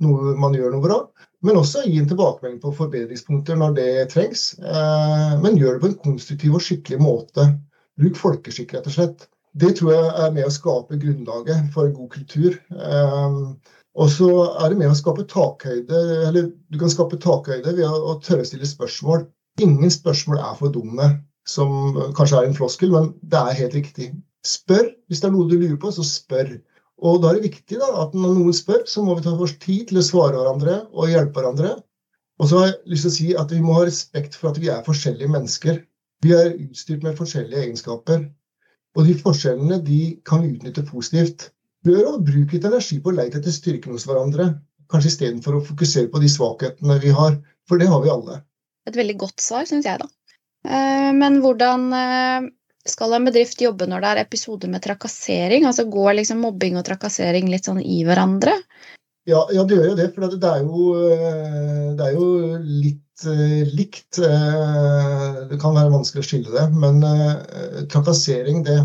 noe 0.04 0.34
man 0.40 0.58
gjør 0.58 0.76
noe 0.76 0.84
bra. 0.84 1.00
Men 1.46 1.60
også 1.62 1.86
gi 1.86 1.96
en 2.02 2.10
tilbakemelding 2.10 2.60
på 2.64 2.74
forbedringspunkter 2.76 3.60
når 3.60 3.78
det 3.78 3.90
trengs. 4.12 4.50
Uh, 4.60 5.38
men 5.44 5.56
gjør 5.60 5.78
det 5.78 5.86
på 5.86 5.92
en 5.94 5.98
konstruktiv 6.04 6.58
og 6.58 6.66
skikkelig 6.66 7.00
måte. 7.04 7.48
Bruk 7.98 8.20
folkeskikk, 8.20 8.76
rett 8.76 8.92
og 8.92 8.98
slett. 8.98 9.28
Det 9.58 9.72
tror 9.80 9.94
jeg 9.94 10.10
er 10.26 10.34
med 10.36 10.46
å 10.46 10.54
skape 10.54 11.00
grunnlaget 11.02 11.72
for 11.74 11.88
en 11.88 11.96
god 11.96 12.12
kultur. 12.14 12.60
Uh, 12.76 13.56
og 13.98 14.12
så 14.14 14.30
er 14.62 14.70
det 14.70 14.78
med 14.78 14.92
å 14.92 14.98
skape 14.98 15.26
takhøyde, 15.30 16.02
eller 16.28 16.52
Du 16.70 16.78
kan 16.78 16.92
skape 16.94 17.18
takhøyde 17.22 17.74
ved 17.80 17.88
å 17.88 18.20
tørre 18.22 18.44
å 18.44 18.50
stille 18.50 18.68
spørsmål. 18.70 19.26
Ingen 19.62 19.92
spørsmål 19.92 20.38
er 20.38 20.56
for 20.60 20.74
dumme, 20.74 21.10
som 21.50 21.70
kanskje 22.18 22.40
er 22.40 22.48
en 22.48 22.58
floskel, 22.58 22.92
men 22.94 23.14
det 23.26 23.40
er 23.40 23.60
helt 23.62 23.78
riktig. 23.80 24.12
Spør. 24.46 24.92
Hvis 25.08 25.24
det 25.24 25.30
er 25.30 25.34
noe 25.34 25.48
du 25.50 25.56
lurer 25.58 25.80
på, 25.82 25.92
så 25.96 26.06
spør. 26.06 26.52
Og 27.08 27.22
da 27.22 27.32
er 27.32 27.38
det 27.38 27.50
viktig 27.52 27.80
da, 27.82 27.90
at 28.04 28.14
når 28.18 28.36
noen 28.38 28.56
spør, 28.56 28.84
så 28.90 29.04
må 29.06 29.16
vi 29.18 29.26
ta 29.26 29.34
oss 29.34 29.56
tid 29.62 29.90
til 29.90 30.00
å 30.02 30.06
svare 30.06 30.38
hverandre 30.38 30.80
og 30.94 31.12
hjelpe 31.12 31.42
hverandre. 31.42 31.76
Og 32.38 32.50
så 32.50 32.60
har 32.60 32.68
jeg 32.70 32.94
lyst 32.94 33.06
til 33.06 33.12
å 33.12 33.18
si 33.18 33.28
at 33.44 33.54
vi 33.54 33.62
må 33.66 33.78
ha 33.78 33.86
respekt 33.88 34.38
for 34.38 34.52
at 34.52 34.60
vi 34.62 34.70
er 34.74 34.86
forskjellige 34.86 35.34
mennesker. 35.34 35.80
Vi 36.26 36.34
er 36.38 36.54
utstyrt 36.54 37.06
med 37.06 37.18
forskjellige 37.18 37.64
egenskaper. 37.66 38.28
Og 38.98 39.06
de 39.10 39.16
forskjellene 39.18 39.80
de 39.86 40.02
kan 40.26 40.44
vi 40.44 40.56
utnytte 40.56 40.86
positivt. 40.86 41.50
Bør 41.86 42.14
å 42.14 42.18
bruke 42.22 42.58
litt 42.58 42.66
energi 42.70 43.00
på 43.02 43.14
å 43.14 43.18
leite 43.18 43.42
etter 43.42 43.54
styrken 43.54 43.94
hos 43.94 44.06
hverandre. 44.10 44.52
Kanskje 44.90 45.14
istedenfor 45.14 45.58
å 45.58 45.66
fokusere 45.66 46.10
på 46.14 46.22
de 46.22 46.30
svakhetene 46.34 46.98
vi 47.04 47.14
har. 47.14 47.38
For 47.70 47.82
det 47.82 47.90
har 47.90 48.02
vi 48.06 48.14
alle. 48.14 48.42
Et 48.88 48.96
veldig 48.96 49.18
godt 49.20 49.44
svar, 49.44 49.68
syns 49.70 49.88
jeg, 49.88 50.00
da. 50.02 50.08
Eh, 50.68 51.10
men 51.16 51.40
hvordan 51.44 51.88
eh, 51.96 52.52
skal 52.88 53.18
en 53.18 53.28
bedrift 53.28 53.62
jobbe 53.62 53.88
når 53.90 54.04
det 54.04 54.12
er 54.12 54.22
episoder 54.26 54.72
med 54.72 54.84
trakassering? 54.86 55.68
Altså 55.68 55.88
Går 55.92 56.20
liksom 56.20 56.44
mobbing 56.44 56.80
og 56.80 56.86
trakassering 56.88 57.52
litt 57.52 57.68
sånn 57.68 57.82
i 57.84 58.02
hverandre? 58.08 58.56
Ja, 59.28 59.44
ja 59.52 59.66
det 59.68 59.80
gjør 59.80 59.92
jo 59.92 59.98
det. 60.00 60.08
For 60.16 60.32
det 60.32 60.54
er 60.54 60.64
jo, 60.64 60.88
eh, 61.04 61.92
det 62.00 62.08
er 62.08 62.16
jo 62.16 62.32
litt 62.64 63.04
likt. 63.74 64.20
Det 64.22 65.58
kan 65.58 65.74
være 65.74 65.90
vanskelig 65.90 66.22
å 66.22 66.26
skille 66.28 66.52
det. 66.54 66.66
Men 66.78 67.00
trakassering, 67.90 68.60
det, 68.68 68.76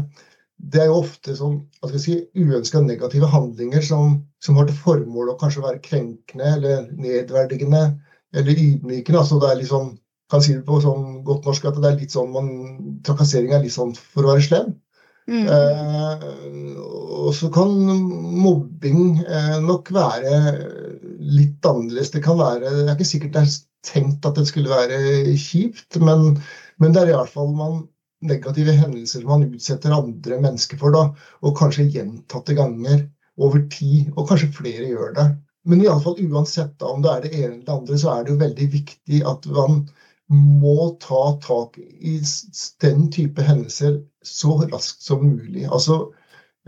det 0.57 0.81
er 0.81 0.89
jo 0.89 1.03
ofte 1.03 1.35
sånn, 1.37 1.59
si, 2.01 2.15
uønska 2.33 2.81
negative 2.81 3.29
handlinger 3.29 3.85
som, 3.85 4.15
som, 4.41 4.57
har 4.57 4.71
til 4.71 4.79
formål 4.79 5.35
å 5.35 5.37
kanskje 5.37 5.67
være 5.67 5.83
krenkende 5.85 6.49
eller 6.57 6.87
nedverdigende 6.97 7.83
eller 8.33 8.53
ydmykende. 8.59 9.21
altså 9.21 9.41
det 9.43 9.51
er 9.51 9.61
litt 9.61 9.73
sånn, 9.73 9.93
kan 10.33 10.43
si 10.45 10.55
det 10.57 10.65
på 10.67 10.81
sånn 10.81 11.21
godt 11.27 11.49
norsk 11.49 11.67
at 11.69 11.81
det 11.83 11.91
er 11.91 11.99
litt 12.01 12.15
sånn 12.15 12.31
man, 12.33 12.49
Trakassering 13.05 13.53
er 13.53 13.65
litt 13.65 13.75
sånn 13.75 13.93
for 13.99 14.25
å 14.25 14.33
være 14.33 14.47
slem. 14.47 14.73
Mm. 15.31 15.47
Eh, 15.47 16.25
og 17.23 17.31
så 17.37 17.51
kan 17.55 17.71
mobbing 18.43 19.21
eh, 19.23 19.59
nok 19.63 19.93
være 19.95 20.33
litt 21.23 21.69
annerledes. 21.69 22.11
Det 22.15 22.25
kan 22.25 22.41
være, 22.41 22.73
det 22.81 22.89
er 22.89 22.97
ikke 22.97 23.13
sikkert 23.13 23.37
det 23.37 23.45
er 23.45 23.57
tenkt 23.87 24.27
at 24.27 24.39
det 24.39 24.47
skulle 24.49 24.73
være 24.73 25.35
kjipt, 25.39 25.99
men, 26.03 26.37
men 26.83 26.95
det 26.95 27.03
er 27.03 27.13
i 27.13 27.17
hvert 27.19 27.33
fall 27.35 27.53
man, 27.59 27.81
negative 28.23 28.75
hendelser 28.79 29.25
man 29.27 29.47
utsetter 29.49 29.95
andre 29.95 30.39
mennesker 30.43 30.79
for. 30.81 30.95
da, 30.95 31.09
Og 31.43 31.57
kanskje 31.59 31.91
gjentatte 31.91 32.57
ganger 32.59 33.07
over 33.39 33.65
tid. 33.73 34.13
Og 34.17 34.29
kanskje 34.31 34.53
flere 34.55 34.91
gjør 34.91 35.17
det. 35.19 35.29
Men 35.65 35.83
i 35.83 35.89
alle 35.89 36.03
fall 36.03 36.19
uansett 36.27 36.83
om 36.83 37.03
det 37.03 37.11
er 37.11 37.25
det 37.25 37.35
ene 37.37 37.51
eller 37.53 37.67
det 37.67 37.75
andre, 37.75 37.99
så 37.99 38.15
er 38.15 38.25
det 38.25 38.33
jo 38.35 38.41
veldig 38.41 38.69
viktig 38.73 39.21
at 39.31 39.47
man 39.55 39.83
må 40.33 40.97
ta 41.03 41.39
tak 41.45 41.79
i 41.79 42.17
den 42.81 43.09
type 43.13 43.43
hendelser 43.45 44.01
så 44.25 44.57
raskt 44.65 45.03
som 45.03 45.25
mulig. 45.27 45.67
Altså 45.67 46.07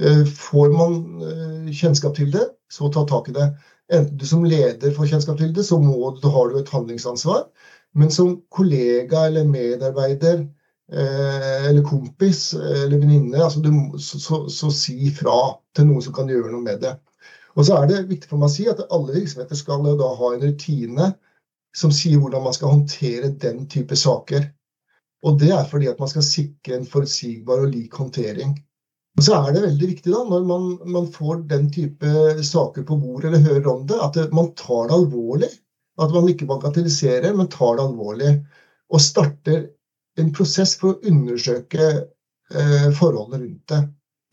eh, 0.01 0.25
får 0.27 0.75
man 0.75 0.99
eh, 1.23 1.71
kjennskap 1.73 2.17
til 2.19 2.31
det, 2.35 2.49
så 2.71 2.91
ta 2.93 3.07
tak 3.09 3.31
i 3.31 3.37
det. 3.39 3.49
Enten 3.93 4.19
du 4.19 4.27
som 4.27 4.45
leder 4.45 4.95
får 4.95 5.11
kjennskap 5.13 5.39
til 5.41 5.55
det, 5.57 5.65
så 5.67 5.79
må, 5.81 5.97
har 6.23 6.51
du 6.51 6.59
et 6.61 6.75
handlingsansvar. 6.75 7.47
Men 7.95 8.11
som 8.11 8.37
kollega 8.51 9.27
eller 9.29 9.49
medarbeider 9.49 10.45
eh, 10.93 11.67
eller 11.71 11.83
kompis 11.87 12.53
eller 12.55 12.99
venninne, 12.99 13.43
altså 13.43 13.63
så, 13.99 14.21
så, 14.21 14.41
så 14.51 14.71
si 14.75 15.11
fra 15.15 15.39
til 15.77 15.89
noen 15.89 16.05
som 16.05 16.15
kan 16.17 16.31
gjøre 16.31 16.53
noe 16.53 16.63
med 16.65 16.83
det. 16.85 16.97
Og 17.55 17.67
så 17.67 17.79
er 17.79 17.89
det 17.91 18.03
viktig 18.11 18.31
for 18.31 18.41
meg 18.41 18.51
å 18.51 18.55
si 18.55 18.67
at 18.71 18.83
alle 18.89 19.15
virksomheter 19.15 19.59
skal 19.59 19.87
da 19.99 20.11
ha 20.19 20.33
en 20.35 20.43
rutine 20.43 21.13
som 21.75 21.93
sier 21.95 22.21
hvordan 22.23 22.45
man 22.45 22.55
skal 22.55 22.73
håndtere 22.75 23.33
den 23.43 23.65
type 23.71 23.97
saker. 23.99 24.47
Og 25.25 25.39
det 25.41 25.51
er 25.57 25.67
fordi 25.67 25.89
at 25.91 26.01
man 26.03 26.11
skal 26.11 26.27
sikre 26.27 26.79
en 26.79 26.89
forutsigbar 26.89 27.65
og 27.65 27.73
lik 27.73 27.95
håndtering. 27.99 28.55
Og 29.15 29.27
så 29.27 29.37
er 29.39 29.55
det 29.55 29.63
veldig 29.63 29.89
viktig 29.93 30.11
da, 30.13 30.23
når 30.27 30.47
man, 30.49 30.65
man 30.91 31.07
får 31.15 31.45
den 31.51 31.69
type 31.73 32.15
saker 32.45 32.87
på 32.87 32.99
bordet 32.99 33.31
eller 33.31 33.47
hører 33.47 33.71
om 33.71 33.85
det, 33.87 34.01
at 34.03 34.19
man 34.35 34.51
tar 34.59 34.91
det 34.91 34.99
alvorlig. 34.99 35.51
At 36.03 36.11
man 36.11 36.27
ikke 36.27 36.49
bagatelliserer, 36.51 37.35
men 37.39 37.51
tar 37.51 37.79
det 37.79 37.85
alvorlig. 37.87 38.33
Og 38.91 39.03
starter 39.03 39.69
en 40.19 40.33
prosess 40.35 40.75
for 40.81 40.95
å 40.95 41.11
undersøke 41.11 41.87
eh, 41.91 42.89
forholdene 42.99 43.45
rundt 43.45 43.71
det. 43.71 43.81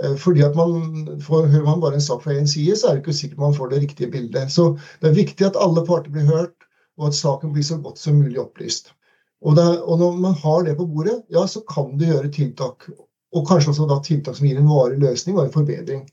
Eh, 0.04 0.16
fordi 0.18 0.44
at 0.46 0.56
man 0.56 1.20
får, 1.22 1.48
Hører 1.52 1.66
man 1.66 1.82
bare 1.84 2.00
en 2.00 2.08
sak 2.08 2.24
fra 2.24 2.34
én 2.34 2.50
side, 2.50 2.76
så 2.78 2.88
er 2.88 2.98
det 2.98 3.04
ikke 3.04 3.18
sikkert 3.18 3.44
man 3.44 3.54
får 3.58 3.70
det 3.70 3.82
riktige 3.84 4.12
bildet. 4.12 4.52
Så 4.52 4.78
det 5.02 5.12
er 5.12 5.20
viktig 5.20 5.46
at 5.46 5.60
alle 5.60 5.86
parter 5.86 6.12
blir 6.14 6.26
hørt, 6.30 6.68
og 6.98 7.08
at 7.12 7.18
saken 7.18 7.54
blir 7.54 7.66
så 7.66 7.78
godt 7.78 8.00
som 8.00 8.20
mulig 8.20 8.40
opplyst. 8.42 8.94
Og, 9.42 9.56
det, 9.58 9.66
og 9.82 10.00
når 10.00 10.18
man 10.22 10.34
har 10.38 10.64
det 10.64 10.78
på 10.78 10.86
bordet, 10.86 11.22
ja, 11.34 11.48
så 11.48 11.64
kan 11.70 11.98
du 11.98 12.06
gjøre 12.06 12.30
tiltak. 12.34 12.90
Og 13.34 13.48
kanskje 13.48 13.72
også 13.72 13.88
da 13.90 13.98
tiltak 14.06 14.38
som 14.38 14.48
gir 14.48 14.60
en 14.60 14.70
varig 14.70 15.00
løsning 15.02 15.38
og 15.38 15.48
en 15.48 15.54
forbedring. 15.54 16.04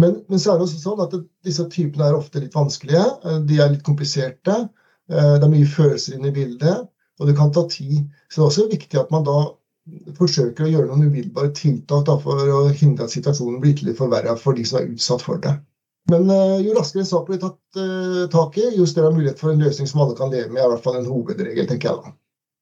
Men, 0.00 0.22
men, 0.28 0.40
så 0.40 0.52
er 0.52 0.60
det 0.60 0.68
også 0.68 0.80
sånn 0.80 1.02
at 1.04 1.12
det, 1.12 1.26
disse 1.44 1.66
typene 1.68 2.06
er 2.08 2.16
ofte 2.16 2.40
litt 2.40 2.54
vanskelige. 2.56 3.02
Eh, 3.26 3.40
de 3.48 3.60
er 3.60 3.74
litt 3.74 3.84
kompliserte. 3.86 4.62
Eh, 5.12 5.34
det 5.36 5.44
er 5.44 5.52
mye 5.52 5.68
følelser 5.68 6.16
inne 6.16 6.30
i 6.30 6.36
bildet, 6.36 6.86
og 7.20 7.28
det 7.28 7.36
kan 7.36 7.52
ta 7.52 7.66
tid. 7.68 8.06
Så 8.30 8.40
det 8.40 8.44
er 8.44 8.48
også 8.48 8.70
viktig 8.72 9.00
at 9.02 9.12
man 9.12 9.26
da 9.28 9.36
forsøker 10.16 10.66
å 10.66 10.70
gjøre 10.70 10.88
noen 10.90 11.08
umiddelbare 11.08 11.50
tiltak 11.56 12.06
da, 12.06 12.16
for 12.22 12.38
å 12.38 12.62
hindre 12.70 13.08
at 13.08 13.14
situasjonen 13.14 13.58
blir 13.62 13.74
ytterligere 13.74 13.98
forverra 13.98 14.36
for 14.38 14.56
de 14.56 14.64
som 14.68 14.80
er 14.80 14.90
utsatt 14.92 15.24
for 15.26 15.42
det. 15.42 15.56
Men 16.10 16.30
uh, 16.30 16.58
jo 16.62 16.74
raskere 16.76 17.04
sak 17.06 17.28
blir 17.28 17.40
tatt 17.42 17.78
uh, 17.78 18.24
tak 18.30 18.58
i, 18.58 18.68
jo 18.76 18.86
større 18.90 19.12
mulighet 19.14 19.42
for 19.42 19.52
en 19.52 19.62
løsning 19.62 19.90
som 19.90 20.02
alle 20.04 20.16
kan 20.18 20.32
leve 20.32 20.50
med. 20.50 20.62
er 20.62 20.68
i 20.68 20.72
hvert 20.74 20.86
fall 20.86 20.98
en 20.98 21.10
hovedregel, 21.10 21.68
tenker 21.68 21.90
jeg 21.90 22.00
da. 22.02 22.14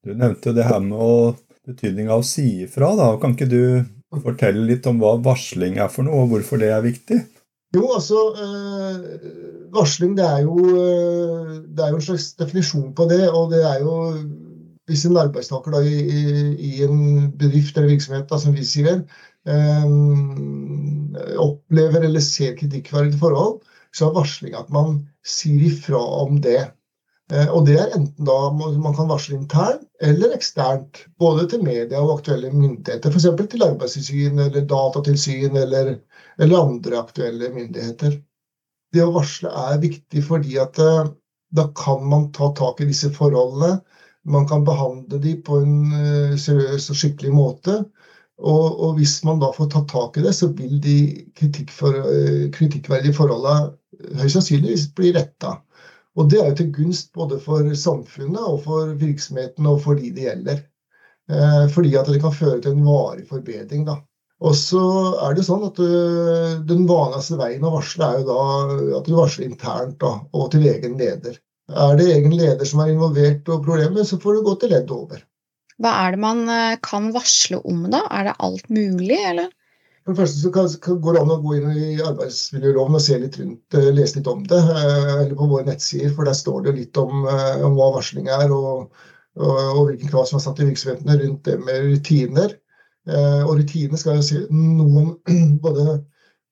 Du 0.05 0.13
nevnte 0.17 0.53
det 0.57 0.65
her 0.65 0.81
med 0.81 1.41
betydninga 1.69 2.13
av 2.15 2.23
å 2.23 2.27
si 2.27 2.47
ifra. 2.65 2.93
da. 2.97 3.11
Kan 3.21 3.35
ikke 3.37 3.49
du 3.49 3.61
fortelle 4.21 4.65
litt 4.65 4.87
om 4.89 5.01
hva 5.01 5.15
varsling 5.23 5.79
er 5.81 5.89
for 5.93 6.05
noe, 6.07 6.25
og 6.25 6.35
hvorfor 6.35 6.61
det 6.61 6.71
er 6.73 6.85
viktig? 6.85 7.21
Jo, 7.71 7.85
altså 7.95 8.25
uh, 8.35 8.95
Varsling 9.71 10.17
det 10.17 10.25
er, 10.27 10.41
jo, 10.43 10.57
det 11.71 11.79
er 11.79 11.93
jo 11.93 11.99
en 12.01 12.03
slags 12.03 12.33
definisjon 12.35 12.89
på 12.97 13.05
det. 13.07 13.23
Og 13.31 13.53
det 13.53 13.61
er 13.63 13.77
jo 13.79 13.93
hvis 14.91 15.05
en 15.07 15.19
arbeidstaker 15.21 15.73
da, 15.75 15.81
i, 15.87 16.01
i, 16.55 16.71
en 16.85 17.31
bedrift 17.39 17.77
eller 17.77 17.93
virksomhet, 17.93 18.27
da, 18.29 18.39
som 18.41 18.55
vi 18.57 18.65
sier, 18.67 19.01
eh, 19.47 19.87
opplever 21.41 22.05
eller 22.07 22.23
ser 22.25 22.57
kritikkverdige 22.59 23.19
forhold, 23.21 23.61
så 23.95 24.09
er 24.09 24.19
varsling 24.19 24.55
at 24.59 24.69
man 24.73 25.01
sier 25.27 25.63
ifra 25.71 26.01
om 26.21 26.39
det. 26.43 26.61
Eh, 27.31 27.47
og 27.47 27.65
det 27.67 27.77
er 27.79 27.95
enten 27.95 28.27
da 28.27 28.37
man 28.51 28.95
kan 28.97 29.09
varsle 29.11 29.37
internt 29.39 29.87
eller 30.03 30.35
eksternt. 30.35 31.05
Både 31.21 31.47
til 31.51 31.63
media 31.63 32.01
og 32.03 32.19
aktuelle 32.19 32.51
myndigheter. 32.53 33.11
F.eks. 33.11 33.29
til 33.51 33.65
Arbeidstilsyn 33.67 34.43
eller 34.47 34.67
Datatilsyn 34.67 35.57
eller 35.63 35.95
eller 36.41 36.61
andre 36.61 36.99
aktuelle 36.99 37.51
myndigheter. 37.53 38.19
Det 38.91 39.03
å 39.03 39.13
varsle 39.15 39.51
er 39.71 39.81
viktig 39.83 40.23
fordi 40.25 40.57
at 40.61 40.79
eh, 40.81 41.11
da 41.55 41.67
kan 41.75 42.03
man 42.07 42.29
ta 42.35 42.51
tak 42.55 42.81
i 42.81 42.87
disse 42.89 43.11
forholdene. 43.15 43.81
Man 44.25 44.47
kan 44.47 44.63
behandle 44.63 45.17
de 45.17 45.35
på 45.41 45.57
en 45.63 45.93
eh, 45.97 46.37
seriøs 46.37 46.91
og 46.93 46.97
skikkelig 46.97 47.33
måte. 47.33 47.77
Og, 48.41 48.65
og 48.85 48.97
hvis 48.97 49.19
man 49.25 49.41
da 49.41 49.51
får 49.53 49.69
tatt 49.73 49.87
tak 49.91 50.17
i 50.17 50.25
det, 50.25 50.33
så 50.37 50.49
vil 50.57 50.77
de 50.81 50.97
for, 51.73 51.97
eh, 52.09 52.49
kritikkverdige 52.53 53.17
forholdene 53.17 54.17
høyst 54.21 54.37
sannsynligvis 54.37 54.87
bli 54.97 55.13
retta. 55.17 55.57
Og 56.17 56.29
det 56.29 56.41
er 56.41 56.51
jo 56.51 56.59
til 56.59 56.71
gunst 56.75 57.11
både 57.17 57.39
for 57.41 57.65
samfunnet 57.77 58.41
og 58.41 58.63
for 58.65 58.93
virksomheten 58.99 59.67
og 59.69 59.81
for 59.85 59.97
de 59.97 60.09
det 60.13 60.25
gjelder. 60.25 60.63
Fordi 61.71 61.93
at 61.95 62.09
det 62.11 62.17
kan 62.19 62.33
føre 62.35 62.57
til 62.59 62.73
en 62.73 62.83
varig 62.83 63.23
forbedring. 63.29 63.85
da. 63.87 63.93
Og 64.43 64.57
så 64.57 64.81
er 65.23 65.37
det 65.37 65.45
sånn 65.47 65.63
at 65.63 65.79
Den 66.67 66.83
vanligste 66.89 67.37
veien 67.39 67.63
å 67.63 67.71
varsle 67.77 68.09
er 68.09 68.19
jo 68.19 68.25
da 68.27 68.97
at 68.97 69.07
du 69.07 69.13
varsler 69.15 69.47
internt 69.47 69.95
da, 70.01 70.17
og 70.33 70.51
til 70.51 70.67
egen 70.67 70.97
leder. 70.99 71.37
Er 71.71 71.97
det 71.99 72.09
egen 72.13 72.35
leder 72.35 72.67
som 72.67 72.83
er 72.83 72.93
involvert 72.93 73.49
og 73.51 73.65
problemer, 73.65 74.05
så 74.07 74.19
får 74.21 74.37
du 74.37 74.45
gå 74.47 74.55
til 74.61 74.73
ledd 74.75 74.91
over. 74.93 75.23
Hva 75.81 75.95
er 76.03 76.13
det 76.13 76.21
man 76.21 76.43
uh, 76.49 76.77
kan 76.85 77.09
varsle 77.15 77.61
om, 77.65 77.85
da? 77.93 78.03
Er 78.13 78.29
det 78.29 78.37
alt 78.45 78.69
mulig, 78.69 79.17
eller? 79.17 79.49
For 80.01 80.13
det 80.13 80.21
første 80.23 80.41
så 80.41 80.51
kan, 80.53 80.67
kan, 80.83 80.99
går 81.01 81.15
det 81.15 81.21
an 81.21 81.33
å 81.35 81.39
gå 81.41 81.55
inn 81.57 81.71
i 81.77 81.91
arbeidsmiljøloven 82.05 82.97
og 82.97 83.03
se 83.05 83.17
litt 83.21 83.37
rundt, 83.41 83.77
uh, 83.77 83.89
lese 83.95 84.19
litt 84.19 84.29
om 84.29 84.43
det. 84.49 84.61
Eller 84.61 85.37
på 85.37 85.49
våre 85.49 85.69
nettsider, 85.69 86.13
for 86.17 86.29
der 86.29 86.37
står 86.37 86.67
det 86.67 86.75
litt 86.77 87.01
om, 87.01 87.25
om 87.25 87.77
hva 87.79 87.91
varsling 87.97 88.29
er, 88.29 88.53
og, 88.53 88.91
og, 89.39 89.55
og 89.55 89.85
hvilken 89.89 90.11
krav 90.11 90.27
som 90.29 90.41
er 90.41 90.45
satt 90.45 90.61
i 90.61 90.69
virksomhetene 90.69 91.17
rundt 91.23 91.47
det 91.49 91.57
med 91.65 91.87
rutiner. 91.87 92.57
Eh, 93.09 93.41
og 93.47 93.57
rutinene 93.57 93.97
skal 93.97 94.19
jo 94.19 94.25
si 94.25 94.43
noe 94.53 95.01
om 95.01 95.09
både 95.65 96.01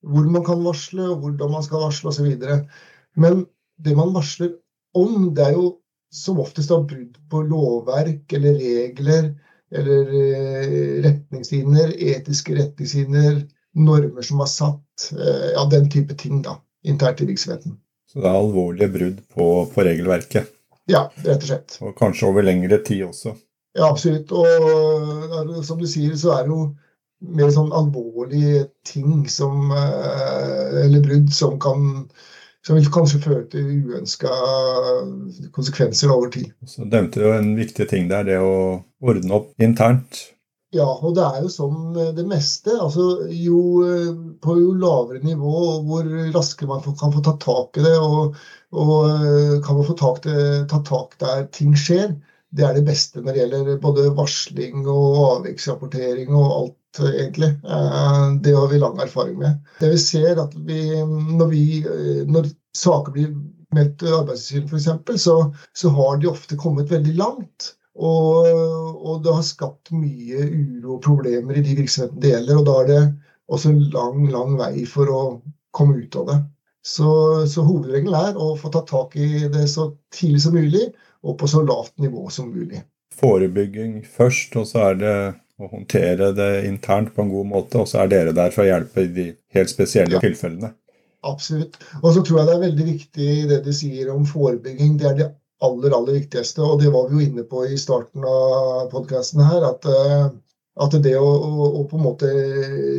hvor 0.00 0.26
man 0.32 0.44
kan 0.46 0.64
varsle, 0.64 1.10
og 1.12 1.24
hvordan 1.24 1.52
man 1.54 1.64
skal 1.66 1.84
varsle 1.84 2.10
osv. 2.10 2.30
Men 3.20 3.44
det 3.84 3.96
man 3.98 4.14
varsler 4.16 4.54
om, 4.98 5.30
det 5.34 5.50
er 5.50 5.56
jo 5.58 5.76
som 6.10 6.40
oftest 6.42 6.72
da 6.72 6.80
brudd 6.82 7.18
på 7.30 7.42
lovverk 7.46 8.32
eller 8.34 8.58
regler 8.58 9.30
eller 9.70 10.08
eh, 10.18 11.02
retningslinjer, 11.04 11.92
etiske 12.02 12.56
retningslinjer, 12.56 13.44
normer 13.78 14.26
som 14.26 14.42
er 14.42 14.50
satt. 14.50 15.10
Eh, 15.14 15.52
ja, 15.54 15.62
den 15.70 15.86
type 15.92 16.16
ting 16.18 16.42
da, 16.42 16.56
internt 16.82 17.22
i 17.22 17.28
virksomheten. 17.30 17.78
Så 18.10 18.18
det 18.18 18.26
er 18.26 18.40
alvorlige 18.40 18.90
brudd 18.90 19.20
på, 19.30 19.46
på 19.70 19.86
regelverket? 19.86 20.50
Ja, 20.90 21.04
rett 21.22 21.44
og 21.44 21.46
slett. 21.52 21.78
Og 21.86 21.94
kanskje 21.98 22.26
over 22.32 22.42
lengre 22.42 22.80
tid 22.82 23.04
også? 23.06 23.36
Ja, 23.78 23.92
absolutt. 23.92 24.32
Og 24.34 25.62
som 25.62 25.78
du 25.78 25.86
sier, 25.86 26.16
så 26.18 26.34
er 26.34 26.48
det 26.48 26.50
jo 26.56 26.64
mer 27.38 27.52
sånn 27.54 27.70
alvorlige 27.76 28.64
ting 28.88 29.26
som 29.28 29.70
eh, 29.76 30.84
Eller 30.86 31.04
brudd 31.04 31.30
som 31.36 31.58
kan 31.62 32.08
som 32.66 32.76
vil 32.76 32.90
kanskje 32.92 33.22
føre 33.24 33.44
til 33.52 33.70
uønska 33.88 34.32
konsekvenser 35.56 36.12
over 36.12 36.32
tid. 36.34 36.50
Så 36.68 36.84
nevnte 36.84 37.22
du 37.22 37.30
en 37.32 37.54
viktig 37.56 37.88
ting 37.88 38.10
der, 38.10 38.26
det 38.28 38.36
å 38.42 38.52
ordne 39.00 39.36
opp 39.38 39.54
internt. 39.64 40.26
Ja, 40.70 40.86
og 40.86 41.16
det 41.16 41.24
er 41.26 41.40
jo 41.42 41.48
som 41.50 41.94
det 42.14 42.24
meste. 42.30 42.76
altså 42.78 43.26
jo, 43.34 43.60
På 44.42 44.54
jo 44.58 44.74
lavere 44.78 45.22
nivå, 45.24 45.54
hvor 45.88 46.10
raskere 46.34 46.70
man 46.70 46.84
kan 46.84 47.14
få 47.14 47.22
tatt 47.26 47.40
tak 47.42 47.80
i 47.80 47.86
det, 47.86 47.96
og, 47.98 48.36
og 48.70 49.64
kan 49.64 49.80
man 49.80 49.88
få 49.88 49.96
tak 49.98 50.22
ta 50.70 50.82
tak 50.86 51.16
der 51.22 51.48
ting 51.50 51.74
skjer, 51.74 52.14
det 52.56 52.66
er 52.66 52.76
det 52.76 52.86
beste 52.86 53.22
når 53.22 53.32
det 53.32 53.42
gjelder 53.44 53.80
både 53.82 54.10
varsling 54.16 54.82
og 54.90 55.18
avviksrapportering 55.26 56.32
og 56.34 56.46
alt, 56.56 57.00
egentlig. 57.12 57.50
Eh, 57.62 58.24
det 58.42 58.54
har 58.56 58.68
vi 58.70 58.80
lang 58.82 58.98
erfaring 59.02 59.38
med. 59.38 59.60
Det 59.78 59.92
vi 59.92 60.00
ser 60.02 60.40
at 60.42 60.56
vi, 60.66 60.82
når, 61.06 61.46
vi, 61.52 61.64
eh, 61.86 62.22
når 62.26 62.50
saker 62.76 63.14
blir 63.14 63.34
meldt 63.76 64.00
til 64.02 64.16
Arbeidstilsynet 64.18 64.72
f.eks., 65.06 65.22
så, 65.22 65.36
så 65.78 65.92
har 65.94 66.18
de 66.18 66.30
ofte 66.30 66.58
kommet 66.58 66.90
veldig 66.90 67.14
langt. 67.20 67.74
Og, 68.00 68.46
og, 68.96 69.20
det 69.22 69.34
har 69.34 69.44
skapt 69.44 69.90
mye 69.92 70.46
uro 70.46 70.96
og 70.96 71.02
problemer 71.04 71.58
i 71.58 71.64
de 71.64 71.76
virksomhetene 71.78 72.22
det 72.22 72.32
gjelder. 72.34 72.60
Og 72.60 72.66
da 72.66 72.76
er 72.80 72.88
det 72.90 73.02
også 73.50 73.74
en 73.74 73.84
lang, 73.94 74.24
lang 74.32 74.56
vei 74.58 74.86
for 74.88 75.10
å 75.12 75.20
komme 75.76 76.00
ut 76.02 76.18
av 76.18 76.26
det. 76.30 76.40
Så, 76.86 77.10
så 77.50 77.62
hovedregelen 77.62 78.16
er 78.16 78.38
å 78.40 78.54
få 78.56 78.70
tatt 78.72 78.88
tak 78.90 79.14
i 79.20 79.46
det 79.52 79.66
så 79.68 79.90
tidlig 80.16 80.40
som 80.46 80.56
mulig 80.56 80.86
og 81.26 81.36
på 81.40 81.48
så 81.50 81.62
lavt 81.66 81.96
nivå 82.00 82.28
som 82.32 82.50
mulig. 82.52 82.82
Forebygging 83.20 84.00
først, 84.06 84.56
og 84.56 84.68
så 84.70 84.90
er 84.90 85.00
det 85.00 85.16
å 85.60 85.68
håndtere 85.68 86.30
det 86.36 86.50
internt 86.68 87.12
på 87.14 87.24
en 87.24 87.32
god 87.32 87.48
måte. 87.50 87.80
Og 87.82 87.88
så 87.90 88.02
er 88.02 88.12
dere 88.12 88.36
der 88.36 88.52
for 88.54 88.64
å 88.64 88.70
hjelpe 88.70 89.04
i 89.04 89.12
de 89.16 89.26
helt 89.56 89.72
spesielle 89.72 90.16
ja. 90.16 90.22
tilfellene. 90.24 90.72
Absolutt. 91.28 91.76
Og 92.00 92.14
så 92.14 92.22
tror 92.24 92.40
jeg 92.40 92.48
det 92.48 92.54
er 92.54 92.64
veldig 92.64 92.86
viktig 92.86 93.30
det 93.50 93.60
du 93.66 93.72
sier 93.76 94.12
om 94.14 94.24
forebygging. 94.28 94.96
Det 95.00 95.08
er 95.10 95.18
det 95.18 95.28
aller, 95.64 95.96
aller 95.96 96.16
viktigste. 96.16 96.64
Og 96.64 96.80
det 96.80 96.92
var 96.94 97.10
vi 97.10 97.18
jo 97.18 97.26
inne 97.28 97.44
på 97.48 97.66
i 97.68 97.76
starten 97.80 98.24
av 98.24 98.88
podkasten 98.92 99.42
her. 99.44 99.66
At, 99.68 99.84
eh, 99.84 100.30
at 100.80 100.96
det 101.04 101.16
å, 101.20 101.28
å, 101.28 101.68
å, 101.82 101.84
på 101.90 101.98
en 101.98 102.06
måte 102.06 102.30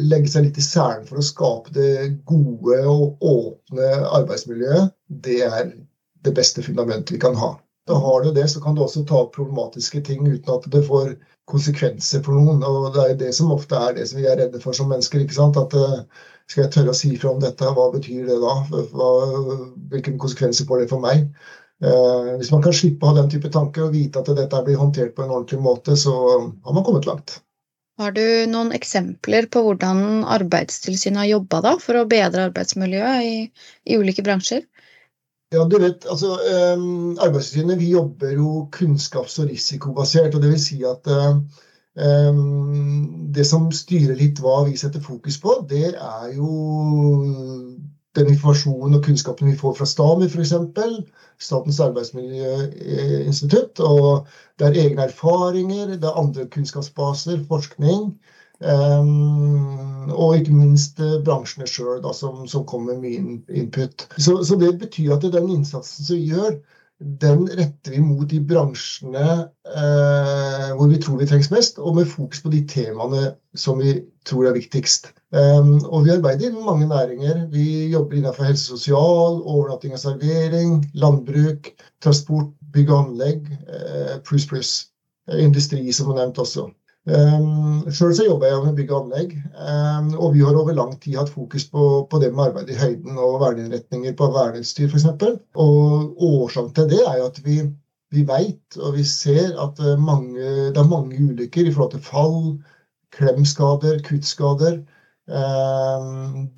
legge 0.06 0.30
seg 0.30 0.46
litt 0.46 0.62
i 0.62 0.66
selen 0.66 1.08
for 1.10 1.22
å 1.22 1.25
skape 1.25 1.74
det 1.74 1.94
gode 2.30 2.84
og 2.86 3.25
åpne 3.25 3.90
arbeidsmiljøet, 4.22 4.94
det 5.25 5.42
er 5.48 5.74
det 6.22 6.36
beste 6.38 6.62
fundamentet 6.62 7.16
vi 7.16 7.24
kan 7.24 7.34
ha. 7.42 7.56
Da 7.90 7.98
har 7.98 8.22
du 8.24 8.32
det, 8.32 8.48
så 8.50 8.62
kan 8.62 8.76
du 8.76 8.84
også 8.84 9.04
ta 9.10 9.24
opp 9.24 9.34
problematiske 9.36 10.04
ting 10.06 10.28
uten 10.28 10.54
at 10.54 10.68
det 10.74 10.84
får 10.86 11.16
konsekvenser 11.50 12.22
for 12.26 12.38
noen. 12.38 12.62
og 12.64 12.94
Det 12.96 13.06
er 13.06 13.16
det 13.24 13.32
som 13.36 13.54
ofte 13.54 13.76
er 13.76 13.96
det 13.98 14.08
som 14.10 14.22
vi 14.22 14.28
er 14.30 14.38
redde 14.38 14.62
for 14.62 14.78
som 14.78 14.92
mennesker. 14.92 15.24
ikke 15.24 15.40
sant? 15.40 15.58
At 15.58 15.74
eh, 15.74 16.04
Skal 16.52 16.66
jeg 16.66 16.74
tørre 16.74 16.92
å 16.92 16.98
si 16.98 17.10
fra 17.16 17.32
om 17.32 17.40
dette, 17.40 17.64
hva 17.64 17.86
betyr 17.94 18.26
det 18.28 18.38
da? 18.42 18.54
Hva, 18.92 19.10
hvilke 19.92 20.18
konsekvenser 20.20 20.68
får 20.68 20.82
det 20.82 20.90
for 20.92 21.04
meg? 21.04 21.30
Eh, 21.82 22.34
hvis 22.38 22.52
man 22.54 22.62
kan 22.66 22.76
slippe 22.76 23.06
å 23.06 23.14
ha 23.14 23.22
den 23.22 23.30
type 23.32 23.50
tanker 23.54 23.88
og 23.88 23.96
vite 23.96 24.20
at 24.20 24.34
dette 24.38 24.60
blir 24.66 24.78
håndtert 24.78 25.16
på 25.16 25.24
en 25.24 25.32
ordentlig 25.32 25.62
måte, 25.64 25.96
så 25.98 26.14
har 26.14 26.76
man 26.76 26.86
kommet 26.86 27.08
langt. 27.10 27.40
Har 28.02 28.14
du 28.16 28.24
noen 28.50 28.72
eksempler 28.76 29.48
på 29.52 29.64
hvordan 29.66 30.24
Arbeidstilsynet 30.26 31.24
har 31.24 31.32
jobba 31.36 31.76
for 31.82 32.00
å 32.00 32.08
bedre 32.10 32.48
arbeidsmiljøet 32.50 33.26
i, 33.26 33.36
i 33.86 33.98
ulike 34.02 34.26
bransjer? 34.26 34.64
Ja, 35.51 35.65
du 35.67 35.77
vet, 35.84 36.05
altså 36.08 36.38
um, 36.77 37.17
Arbeidstilsynet 37.20 37.79
vi 37.79 37.89
jobber 37.91 38.29
jo 38.31 38.70
kunnskaps- 38.72 39.39
og 39.41 39.50
risikobasert. 39.50 40.36
og 40.36 40.41
vil 40.53 40.60
si 40.63 40.77
at 40.88 41.08
um, 41.12 41.41
Det 43.36 43.46
som 43.48 43.72
styrer 43.72 44.15
litt 44.15 44.39
hva 44.39 44.62
vi 44.70 44.77
setter 44.79 45.03
fokus 45.03 45.39
på, 45.43 45.58
det 45.70 45.89
er 45.91 46.29
jo 46.38 46.51
den 48.15 48.31
informasjonen 48.31 48.96
og 48.96 49.03
kunnskapen 49.03 49.51
vi 49.51 49.58
får 49.60 49.75
fra 49.75 49.86
STAMI 49.88 50.25
f.eks. 50.31 50.53
Statens 51.39 51.79
arbeidsmiljøinstitutt. 51.84 53.79
og 53.79 54.27
Det 54.60 54.67
er 54.67 54.79
egne 54.86 55.03
erfaringer, 55.10 55.96
det 55.98 56.08
er 56.08 56.20
andre 56.24 56.48
kunnskapsbaser, 56.48 57.43
forskning. 57.51 58.13
Um, 58.62 60.12
og 60.13 60.36
ikke 60.38 60.53
minst 60.53 61.00
uh, 61.01 61.18
bransjene 61.25 61.65
sjøl, 61.70 62.03
som, 62.13 62.44
som 62.50 62.65
kommer 62.70 63.00
med 63.00 63.24
mye 63.24 63.62
input. 63.63 64.06
Så, 64.18 64.38
så, 64.46 64.58
det 64.62 64.75
betyr 64.82 65.15
at 65.15 65.25
den 65.25 65.50
innsatsen 65.50 66.06
som 66.06 66.20
vi 66.20 66.30
gjør, 66.30 66.60
den 67.22 67.48
retter 67.50 67.96
vi 67.96 68.00
mot 68.06 68.27
de 68.30 68.38
bransjene 68.46 69.24
uh, 69.65 70.68
hvor 70.77 70.91
vi 70.91 71.00
tror 71.01 71.18
vi 71.18 71.30
trengs 71.32 71.50
mest, 71.53 71.82
og 71.82 71.98
med 71.98 72.12
fokus 72.12 72.44
på 72.44 72.51
de 72.53 72.62
temaene 72.70 73.32
som 73.58 73.82
vi 73.82 73.96
tror 74.30 74.51
er 74.51 74.58
viktigst. 74.60 75.10
Um, 75.34 75.80
og 75.89 76.06
vi 76.06 76.13
arbeider 76.13 76.51
i 76.51 76.65
mange 76.68 76.86
næringer. 76.91 77.48
Vi 77.50 77.88
jobber 77.96 78.20
innenfor 78.20 78.46
helse 78.51 78.75
og 78.75 78.77
sosial, 78.77 79.41
overnatting 79.41 79.98
og 79.98 80.03
servering, 80.03 80.84
landbruk, 80.94 81.72
transport, 82.03 82.53
bygg 82.75 82.94
og 82.94 83.08
anlegg, 83.08 83.50
uh, 83.65 84.20
pluss, 84.27 84.46
pluss. 84.46 84.75
Industri, 85.32 85.86
som 85.94 86.10
er 86.12 86.18
nevnt 86.18 86.39
også. 86.41 86.65
Um, 87.10 87.88
Sjøl 87.89 88.12
så 88.13 88.27
jobber 88.27 88.51
jeg 88.51 88.62
med 88.62 88.75
bygg 88.77 88.91
og 88.93 89.05
anlegg, 89.08 89.31
um, 89.58 90.12
og 90.22 90.36
vi 90.36 90.43
har 90.46 90.58
over 90.58 90.75
lang 90.77 90.91
tid 91.01 91.17
hatt 91.17 91.31
fokus 91.34 91.65
på, 91.72 91.86
på 92.12 92.20
det 92.22 92.29
med 92.29 92.51
arbeid 92.51 92.70
i 92.70 92.77
høyden 92.77 93.17
og 93.17 93.39
verneinnretninger 93.41 94.13
på 94.20 94.27
verneutstyr 94.36 94.91
f.eks. 94.91 95.08
Og 95.65 96.22
årsaken 96.29 96.75
til 96.77 96.91
det 96.93 97.01
er 97.01 97.24
jo 97.24 97.29
at 97.31 97.41
vi 97.46 97.63
vi 98.12 98.25
veit 98.27 98.77
og 98.79 98.98
vi 98.98 99.05
ser 99.08 99.53
at 99.63 99.79
mange, 100.00 100.43
det 100.43 100.79
er 100.79 100.89
mange 100.89 101.15
ulykker 101.15 101.67
i 101.67 101.74
forhold 101.74 101.93
til 101.93 102.03
fall, 102.03 102.39
klemskader, 103.15 104.01
kuttskader. 104.03 104.81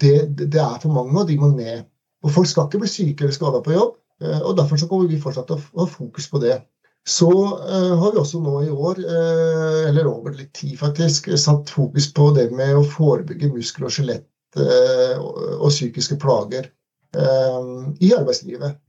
Det, 0.01 0.13
det, 0.39 0.61
er 0.61 0.79
for 0.81 0.89
mange, 0.95 1.19
og 1.21 1.27
de 1.29 1.37
må 1.37 1.51
ned. 1.53 1.85
Og 2.23 2.33
folk 2.33 2.49
skal 2.49 2.69
ikke 2.69 2.81
bli 2.83 2.89
syke 2.89 3.25
eller 3.25 3.35
skada 3.35 3.61
på 3.61 3.75
jobb. 3.75 3.97
og 4.41 4.57
Derfor 4.57 4.81
så 4.81 4.87
kommer 4.89 5.11
vi 5.11 5.21
fortsatt 5.21 5.49
til 5.49 5.59
å 5.59 5.83
ha 5.83 5.89
fokus 5.89 6.29
på 6.31 6.41
det. 6.41 6.57
Så 7.05 7.29
uh, 7.69 7.95
har 7.99 8.11
vi 8.11 8.19
også 8.19 8.39
nå 8.39 8.61
i 8.63 8.69
år, 8.71 8.99
uh, 9.03 9.89
eller 9.89 10.07
over 10.07 10.35
litt 10.37 10.53
tid 10.55 10.77
faktisk, 10.79 11.27
satt 11.39 11.71
fokus 11.71 12.07
på 12.15 12.29
det 12.37 12.47
med 12.55 12.77
å 12.79 12.85
forebygge 12.87 13.51
muskel- 13.51 13.89
og 13.89 13.95
skjelett- 13.95 14.29
uh, 14.59 15.19
og 15.59 15.69
psykiske 15.69 16.19
plager 16.21 16.71
i 17.13 18.07
arbeidslivet. 18.17 18.79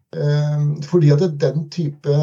fordi 0.89 1.11
at 1.13 1.23
den 1.37 1.67
type 1.69 2.15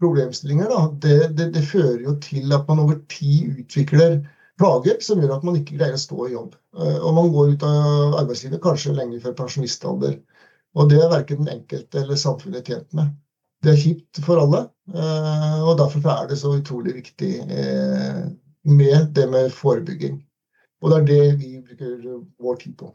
problemstillinger 0.00 0.72
da, 0.72 0.80
det, 1.04 1.12
det, 1.38 1.44
det, 1.54 1.62
fører 1.62 2.00
jo 2.02 2.14
til 2.18 2.50
at 2.56 2.64
man 2.66 2.80
over 2.82 2.96
tid 3.12 3.60
utvikler 3.60 4.16
plager 4.58 4.98
som 5.04 5.22
gjør 5.22 5.36
at 5.36 5.44
man 5.46 5.60
ikke 5.60 5.76
greier 5.76 5.94
å 5.94 6.00
stå 6.02 6.26
i 6.26 6.32
jobb. 6.32 6.56
og 6.74 7.14
man 7.14 7.30
går 7.30 7.52
ut 7.52 7.66
av 7.68 8.16
arbeidslivet 8.24 8.64
kanskje 8.64 8.96
lenge 8.96 9.20
før 9.22 9.36
pensjonistalder. 9.38 10.18
Og 10.74 10.90
det 10.90 10.98
er 10.98 11.14
verken 11.14 11.44
den 11.44 11.60
enkelte 11.60 12.02
eller 12.02 12.18
samfunnet 12.18 12.66
tjent 12.66 12.90
med. 12.98 13.14
Det 13.66 13.72
er 13.72 13.80
kjipt 13.82 14.20
for 14.22 14.38
alle, 14.38 14.60
eh, 14.94 15.62
og 15.66 15.72
derfor 15.80 16.04
er 16.12 16.28
det 16.30 16.36
så 16.38 16.52
utrolig 16.54 16.92
viktig 17.00 17.32
eh, 17.42 18.20
med 18.62 19.08
det 19.16 19.24
med 19.32 19.50
forebygging. 19.50 20.20
Og 20.82 20.92
det 20.92 20.98
er 21.00 21.08
det 21.08 21.24
vi 21.40 21.48
bruker 21.64 22.20
vår 22.46 22.60
tid 22.60 22.76
på. 22.78 22.92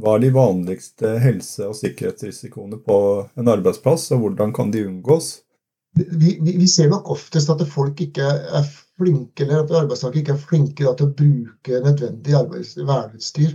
Hva 0.00 0.16
er 0.16 0.24
de 0.24 0.30
vanligste 0.32 1.12
helse- 1.20 1.68
og 1.68 1.76
sikkerhetsrisikoene 1.76 2.78
på 2.88 2.96
en 3.36 3.52
arbeidsplass, 3.52 4.08
og 4.16 4.24
hvordan 4.24 4.54
kan 4.56 4.72
de 4.72 4.86
unngås? 4.88 5.28
Vi, 5.96 6.08
vi, 6.40 6.56
vi 6.56 6.68
ser 6.68 6.88
nok 6.88 7.10
oftest 7.12 7.52
at 7.52 7.62
folk 7.68 8.00
ikke 8.00 8.24
er 8.24 8.64
flinke, 8.96 9.44
eller 9.44 9.62
at 9.62 9.76
arbeidstakere 9.82 10.24
ikke 10.24 10.34
er 10.38 10.42
flinke 10.48 10.88
til 10.88 11.06
å 11.06 11.12
bruke 11.20 11.84
nødvendig 11.84 12.34
verneutstyr. 12.88 13.52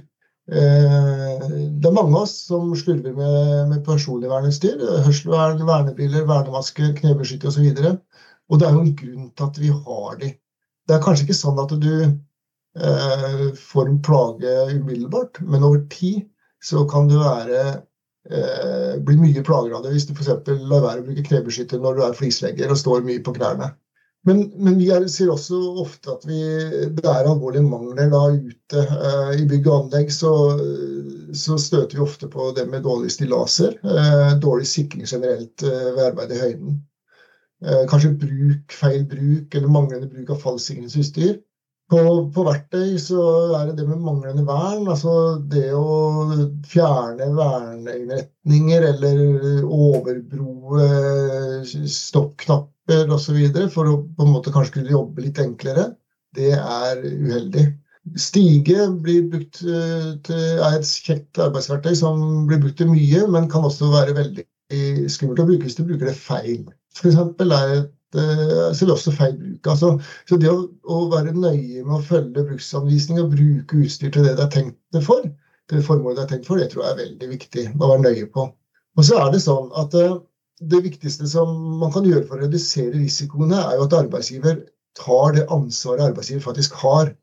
Eh, 0.49 1.43
det 1.81 1.87
er 1.87 1.93
mange 1.93 2.15
av 2.15 2.23
oss 2.23 2.33
som 2.47 2.71
slurver 2.77 3.13
med, 3.15 3.69
med 3.69 3.83
personlig 3.85 4.31
verneutstyr. 4.31 4.81
Hørselvern, 5.05 5.61
vernebriller, 5.67 6.25
vernemasker, 6.29 6.95
knebeskytter 6.97 7.51
osv. 7.51 7.69
Og, 7.69 8.25
og 8.49 8.59
det 8.59 8.67
er 8.67 8.75
jo 8.75 8.83
en 8.85 8.95
grunn 9.03 9.29
til 9.29 9.47
at 9.47 9.61
vi 9.61 9.71
har 9.75 10.17
de. 10.23 10.33
Det 10.87 10.97
er 10.97 11.05
kanskje 11.05 11.27
ikke 11.27 11.37
sånn 11.37 11.61
at 11.61 11.75
du 11.83 11.93
eh, 12.01 13.45
får 13.59 13.87
en 13.91 14.01
plage 14.03 14.57
umiddelbart, 14.73 15.43
men 15.45 15.63
over 15.67 15.85
tid 15.93 16.25
så 16.61 16.83
kan 16.89 17.07
du 17.09 17.19
være 17.21 17.61
eh, 18.29 18.97
bli 19.05 19.17
mye 19.21 19.45
plager 19.45 19.77
av 19.77 19.85
det 19.85 19.93
hvis 19.93 20.09
du 20.09 20.15
f.eks. 20.17 20.33
lar 20.49 20.83
være 20.83 21.03
å 21.03 21.05
bruke 21.05 21.25
knebeskytter 21.29 21.81
når 21.81 21.97
du 21.97 22.03
er 22.05 22.17
flislegger 22.17 22.73
og 22.73 22.81
står 22.81 23.05
mye 23.07 23.23
på 23.23 23.33
knærne. 23.37 23.71
Men, 24.23 24.41
men, 24.55 24.77
vi 24.77 24.91
er, 24.93 25.07
ser 25.09 25.31
også 25.33 25.57
ofte 25.81 26.11
at 26.13 26.25
vi, 26.29 26.37
det 26.93 27.05
er 27.09 27.25
alvorlige 27.25 27.65
mangler 27.65 28.11
da 28.11 28.21
ute 28.29 28.83
eh, 28.83 29.31
i 29.41 29.47
bygg 29.49 29.69
og 29.71 29.77
anlegg. 29.79 30.11
Så, 30.13 30.33
så, 31.33 31.57
støter 31.57 31.97
vi 31.97 32.03
ofte 32.05 32.29
på 32.29 32.51
det 32.57 32.67
med 32.69 32.85
dårlige 32.85 33.15
stillaser. 33.17 33.79
Eh, 33.81 34.33
dårlig 34.43 34.67
sikring 34.69 35.09
generelt 35.09 35.65
eh, 35.65 35.87
ved 35.95 36.03
arbeid 36.11 36.35
i 36.35 36.41
høyden. 36.43 36.81
Eh, 37.65 37.85
kanskje 37.89 38.13
bruk, 38.21 38.73
feil 38.73 39.07
bruk 39.09 39.55
eller 39.57 39.73
manglende 39.73 40.09
bruk 40.11 40.29
av 40.35 40.43
fallsikringsutstyr. 40.45 41.39
På, 41.91 41.99
på, 42.31 42.43
verktøy 42.47 42.93
så 43.01 43.23
er 43.57 43.67
det 43.67 43.81
det 43.81 43.87
med 43.89 44.05
manglende 44.05 44.45
vern. 44.47 44.85
Altså 44.85 45.13
det 45.51 45.73
å 45.75 46.29
fjerne 46.69 47.27
verneinnretninger 47.35 48.85
eller 48.93 49.65
overbroe 49.65 50.85
stoppknapp 51.65 52.69
lapper 52.91 53.13
osv. 53.13 53.69
for 53.73 53.87
å 53.87 53.97
på 54.15 54.25
en 54.25 54.33
måte 54.33 54.51
kanskje 54.51 54.79
kunne 54.79 54.91
jobbe 54.91 55.21
litt 55.25 55.39
enklere, 55.39 55.91
det 56.35 56.53
er 56.55 57.01
uheldig. 57.01 57.71
Stige 58.17 58.87
brukt 58.97 59.61
eh, 59.61 60.33
er 60.33 60.77
et 60.79 60.87
kjekt 60.87 61.37
arbeidsverktøy 61.37 61.95
som 61.95 62.47
blir 62.47 62.59
brukt 62.59 62.77
til 62.77 62.89
mye, 62.89 63.27
men 63.29 63.49
kan 63.49 63.63
også 63.63 63.91
være 63.91 64.15
veldig 64.17 64.45
skummelt 65.11 65.41
å 65.43 65.47
bruke 65.49 65.67
hvis 65.67 65.77
du 65.77 65.83
bruker 65.85 66.09
det 66.09 66.15
feil. 66.17 66.63
For 66.95 67.11
er 67.11 67.75
et 67.75 68.17
eh, 68.17 68.71
så 68.73 68.87
det 68.87 68.95
også 68.95 69.13
feil 69.15 69.35
bruk. 69.37 69.67
Altså, 69.67 69.93
så 70.29 70.39
det 70.39 70.49
å, 70.49 70.65
å, 70.87 71.03
være 71.11 71.35
nøye 71.35 71.83
med 71.83 71.93
å 71.99 72.01
følge 72.01 72.47
bruksanvisning 72.47 73.21
og 73.21 73.35
bruke 73.35 73.83
utstyr 73.83 74.11
til 74.11 74.25
det 74.25 74.37
det 74.39 74.47
er 74.47 74.55
tenkt 74.55 74.79
det 74.95 75.03
for, 75.05 75.27
til 75.69 75.85
formålet 75.85 76.17
det 76.17 76.25
er 76.25 76.33
tenkt 76.33 76.49
for, 76.49 76.59
det 76.59 76.71
tror 76.71 76.87
jeg 76.87 76.95
er 76.95 77.03
veldig 77.05 77.31
viktig 77.35 77.69
å 77.77 77.93
være 77.93 78.03
nøye 78.07 78.27
på. 78.33 78.49
Og 78.97 79.07
så 79.07 79.21
er 79.21 79.31
det 79.31 79.39
sånn 79.45 79.69
at 79.79 79.93
uh, 79.95 80.17
det 80.61 80.81
viktigste 80.85 81.27
som 81.27 81.53
man 81.81 81.91
kan 81.93 82.05
gjøre 82.05 82.27
for 82.27 82.37
å 82.37 82.45
redusere 82.45 82.93
risikoene, 82.99 83.57
er 83.57 83.79
jo 83.79 83.87
at 83.87 83.97
arbeidsgiver 83.97 84.61
tar 84.97 85.35
det 85.37 85.47
ansvaret 85.53 86.11
arbeidsgiver 86.11 86.43
faktisk 86.45 86.77
har, 86.83 87.13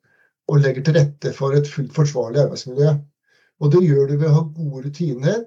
og 0.49 0.63
legger 0.65 0.85
til 0.85 0.97
rette 0.97 1.33
for 1.37 1.55
et 1.55 1.69
fullt 1.69 1.93
forsvarlig 1.95 2.41
arbeidsmiljø. 2.47 2.95
Og 3.61 3.73
det 3.75 3.85
gjør 3.85 4.09
du 4.09 4.15
ved 4.17 4.29
å 4.31 4.37
ha 4.39 4.45
gode 4.57 4.85
rutiner 4.87 5.41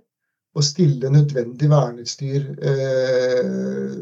og 0.52 0.66
stille 0.68 1.10
nødvendig 1.10 1.70
verneutstyr 1.72 2.50
eh, 2.70 3.94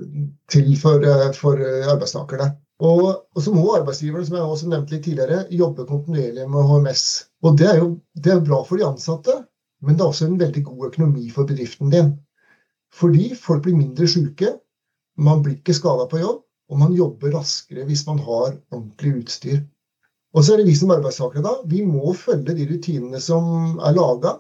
til 0.50 0.72
for, 0.82 1.06
eh, 1.06 1.30
for 1.38 1.62
arbeidstakerne. 1.94 2.50
Og, 2.80 3.06
og, 3.36 3.42
så 3.44 3.52
må 3.54 3.66
arbeidsgiveren, 3.76 4.26
som 4.26 4.38
jeg 4.38 4.48
også 4.56 4.70
nevnte 4.72 4.96
litt 4.96 5.06
tidligere, 5.06 5.44
jobbe 5.52 5.86
kontinuerlig 5.88 6.48
med 6.50 6.70
HMS. 6.70 7.06
Og 7.44 7.58
det 7.60 7.68
er 7.68 7.82
jo 7.82 7.90
det 8.16 8.34
er 8.34 8.46
bra 8.46 8.62
for 8.68 8.80
de 8.80 8.88
ansatte, 8.88 9.36
men 9.84 9.98
det 9.98 10.04
er 10.04 10.12
også 10.14 10.30
en 10.30 10.40
veldig 10.40 10.64
god 10.68 10.88
økonomi 10.90 11.28
for 11.36 11.48
bedriften 11.50 11.92
din. 11.94 12.14
Fordi 12.96 13.34
folk 13.38 13.64
blir 13.66 13.78
mindre 13.78 14.08
syke, 14.10 14.56
man 15.20 15.44
blir 15.44 15.60
ikke 15.60 15.76
skada 15.78 16.08
på 16.10 16.22
jobb, 16.22 16.44
og 16.70 16.80
man 16.80 16.94
jobber 16.94 17.34
raskere 17.36 17.86
hvis 17.88 18.06
man 18.08 18.22
har 18.24 18.56
ordentlig 18.72 19.16
utstyr. 19.24 19.60
Og 20.34 20.46
så 20.46 20.54
er 20.54 20.62
det 20.62 20.70
vi 20.70 20.76
som 20.78 20.92
arbeidstakere, 20.94 21.42
da. 21.46 21.56
Vi 21.70 21.82
må 21.86 22.14
følge 22.14 22.54
de 22.58 22.68
rutinene 22.70 23.22
som 23.24 23.80
er 23.82 23.96
laga. 23.98 24.36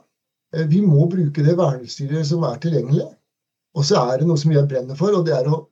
Eh, 0.53 0.67
vi 0.69 0.81
må 0.85 1.07
bruke 1.09 1.45
det 1.45 1.57
verneutstyret 1.57 2.27
som 2.29 2.45
er 2.45 2.59
tilgjengelig. 2.61 3.07
Og 3.77 3.85
så 3.85 4.01
er 4.01 4.19
det 4.19 4.29
noe 4.29 4.37
som 4.37 4.53
jeg 4.53 4.69
brenner 4.69 4.97
for, 4.97 5.13
og 5.17 5.25
det 5.25 5.35
er 5.37 5.49
å 5.49 5.63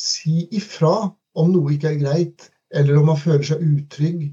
si 0.00 0.46
ifra 0.54 0.94
om 1.38 1.50
noe 1.50 1.74
ikke 1.74 1.90
er 1.90 2.00
greit, 2.00 2.48
eller 2.74 2.98
om 3.00 3.10
man 3.10 3.18
føler 3.18 3.44
seg 3.46 3.62
utrygg, 3.62 4.24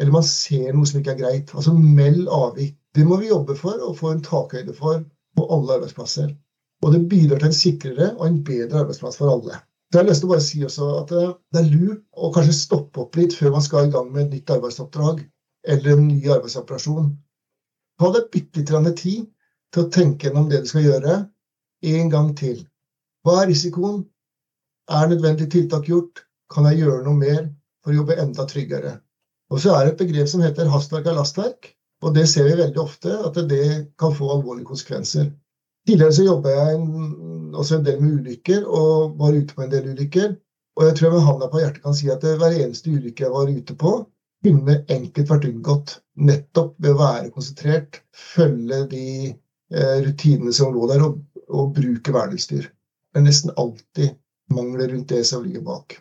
eller 0.00 0.12
man 0.14 0.24
ser 0.26 0.72
noe 0.72 0.88
som 0.88 1.00
ikke 1.00 1.14
er 1.14 1.20
greit. 1.20 1.52
Altså 1.56 1.74
meld 1.76 2.28
avvik. 2.32 2.76
Det 2.92 3.04
må 3.08 3.16
vi 3.20 3.30
jobbe 3.32 3.56
for 3.56 3.80
og 3.80 3.96
få 4.00 4.12
en 4.12 4.24
takhøyde 4.24 4.74
for 4.76 5.00
på 5.36 5.48
alle 5.56 5.78
arbeidsplasser. 5.78 6.32
Og 6.82 6.94
det 6.94 7.04
bidrar 7.10 7.42
til 7.42 7.50
en 7.50 7.56
sikrere 7.56 8.08
og 8.16 8.24
en 8.26 8.40
bedre 8.46 8.82
arbeidsplass 8.82 9.20
for 9.20 9.30
alle. 9.32 9.58
Så 9.92 9.98
jeg 9.98 10.04
har 10.04 10.08
lyst 10.08 10.22
til 10.24 10.30
å 10.30 10.32
bare 10.32 10.44
si 10.46 10.62
også 10.64 10.88
at 11.02 11.10
eh, 11.12 11.34
Det 11.52 11.60
er 11.60 11.70
lurt 11.74 12.02
å 12.16 12.30
kanskje 12.34 12.56
stoppe 12.56 13.02
opp 13.04 13.18
litt 13.18 13.36
før 13.36 13.52
man 13.56 13.64
skal 13.66 13.88
i 13.88 13.92
gang 13.92 14.08
med 14.12 14.22
et 14.24 14.38
nytt 14.38 14.54
arbeidsoppdrag 14.54 15.20
eller 15.74 15.92
en 15.92 16.08
ny 16.08 16.20
arbeidsoperasjon. 16.32 17.10
Ta 18.00 18.10
deg 18.14 18.30
bitte 18.32 18.64
litt 18.64 18.96
tid 18.98 19.26
til 19.72 19.84
å 19.84 19.90
tenke 19.92 20.26
gjennom 20.26 20.48
det 20.50 20.62
du 20.64 20.70
skal 20.70 20.86
gjøre, 20.86 21.18
en 21.92 22.10
gang 22.10 22.32
til. 22.38 22.64
Hva 23.22 23.42
er 23.42 23.50
risikoen? 23.52 24.02
Er 24.90 25.10
nødvendig 25.10 25.50
tiltak 25.52 25.86
gjort? 25.88 26.24
Kan 26.52 26.66
jeg 26.68 26.82
gjøre 26.82 27.04
noe 27.06 27.18
mer 27.20 27.44
for 27.84 27.92
å 27.92 28.00
jobbe 28.00 28.18
enda 28.20 28.46
tryggere? 28.48 28.96
Og 29.52 29.60
så 29.62 29.76
er 29.76 29.84
det 29.84 29.92
et 29.92 30.02
begrep 30.02 30.28
som 30.32 30.42
heter 30.42 30.72
hastverk 30.72 31.06
er 31.06 31.16
lastverk. 31.20 31.70
Og 32.02 32.16
det 32.16 32.26
ser 32.32 32.48
vi 32.48 32.58
veldig 32.58 32.80
ofte, 32.82 33.12
at 33.14 33.36
det 33.48 33.66
kan 34.00 34.14
få 34.16 34.32
alvorlige 34.34 34.66
konsekvenser. 34.72 35.28
Tidligere 35.88 36.14
så 36.14 36.24
jobba 36.26 36.54
jeg 36.54 36.80
også 37.58 37.78
en 37.78 37.86
del 37.86 38.00
med 38.02 38.20
ulykker, 38.20 38.64
og 38.66 39.16
var 39.18 39.34
ute 39.34 39.56
på 39.56 39.64
en 39.64 39.72
del 39.72 39.90
ulykker. 39.92 40.34
Og 40.78 40.86
jeg 40.86 40.96
tror 40.96 41.08
jeg 41.08 41.16
med 41.16 41.26
handa 41.26 41.48
på 41.52 41.60
hjertet 41.60 41.84
kan 41.84 41.96
si 41.96 42.08
at 42.12 42.24
hver 42.24 42.54
eneste 42.54 42.92
ulykke 42.92 43.26
jeg 43.26 43.32
var 43.34 43.50
ute 43.50 43.76
på, 43.78 43.92
kunne 44.42 44.78
enkelt 44.90 45.30
vært 45.30 45.48
unngått. 45.50 45.96
Nettopp 46.28 46.76
ved 46.82 46.94
å 46.94 47.00
være 47.00 47.32
konsentrert, 47.34 48.00
følge 48.14 48.84
de 48.90 49.08
eh, 49.32 49.98
rutinene 50.06 50.54
som 50.56 50.72
lå 50.74 50.88
der, 50.90 51.04
og, 51.06 51.20
og 51.50 51.74
bruke 51.76 52.14
verneutstyr. 52.14 52.70
Det 53.12 53.20
er 53.20 53.26
nesten 53.26 53.52
alltid 53.60 54.16
mangler 54.52 54.90
rundt 54.94 55.12
det 55.12 55.22
som 55.28 55.44
ligger 55.44 55.64
bak. 55.66 55.98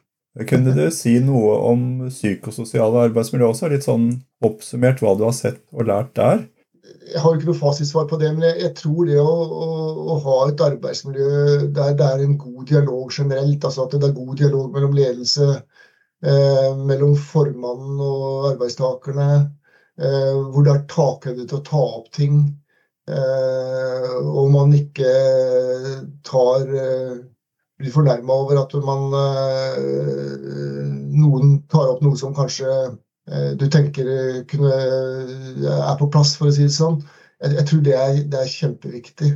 Kunne 0.48 0.72
du 0.72 0.86
si 0.96 1.18
noe 1.20 1.58
om 1.68 1.82
psykososiale 2.08 3.10
arbeidsmiljø 3.10 3.50
også? 3.52 3.68
Litt 3.72 3.84
sånn 3.84 4.08
oppsummert 4.46 5.04
hva 5.04 5.18
du 5.20 5.26
har 5.28 5.36
sett 5.36 5.60
og 5.76 5.90
lært 5.90 6.14
der? 6.16 6.46
Jeg 6.82 7.22
har 7.22 7.36
ikke 7.36 7.50
noe 7.50 7.60
fasitsvar 7.60 8.08
på 8.10 8.18
det, 8.22 8.32
men 8.36 8.46
jeg, 8.48 8.58
jeg 8.64 8.74
tror 8.80 9.08
det 9.10 9.18
å, 9.22 9.32
å, 9.32 9.68
å, 10.14 10.18
ha 10.26 10.38
et 10.50 10.64
arbeidsmiljø 10.66 11.32
der 11.76 11.96
det 11.98 12.08
er 12.08 12.24
en 12.26 12.38
god 12.42 12.64
dialog 12.72 13.12
generelt, 13.14 13.66
altså 13.68 13.86
at 13.86 13.96
det 13.98 14.10
er 14.10 14.16
god 14.18 14.34
dialog 14.40 14.72
mellom 14.74 14.96
ledelse, 14.98 15.50
eh, 16.26 16.70
mellom 16.90 17.14
formannen 17.20 18.02
og 18.06 18.48
arbeidstakerne, 18.54 19.28
eh, 20.02 20.40
hvor 20.54 20.66
det 20.66 20.74
er 20.74 20.88
takhøyde 20.96 21.46
til 21.46 21.60
å 21.60 21.66
ta 21.70 21.84
opp 22.00 22.10
ting, 22.18 22.42
eh, 23.10 24.10
og 24.22 24.50
man 24.56 24.74
ikke 24.78 25.14
tar 26.28 26.66
eh, 26.66 27.22
blir 27.82 27.94
fornærma 27.94 28.42
over 28.44 28.62
at 28.62 28.74
man 28.86 29.08
eh, 29.22 30.90
noen 31.22 31.56
tar 31.70 31.94
opp 31.94 32.04
noe 32.06 32.18
som 32.18 32.34
kanskje 32.38 32.70
Eh, 32.72 32.92
du 33.56 33.68
tenker 33.70 34.08
eh, 34.08 34.46
kunne, 34.50 34.74
eh, 34.74 35.66
er 35.66 35.98
på 36.00 36.10
plass, 36.12 36.36
for 36.38 36.48
å 36.50 36.52
si 36.56 36.64
det 36.66 36.74
sånn. 36.76 37.02
Jeg, 37.42 37.52
jeg 37.60 37.66
tror 37.70 37.82
det 37.86 37.96
er, 37.98 38.14
det 38.32 38.40
er 38.40 38.56
kjempeviktig. 38.56 39.30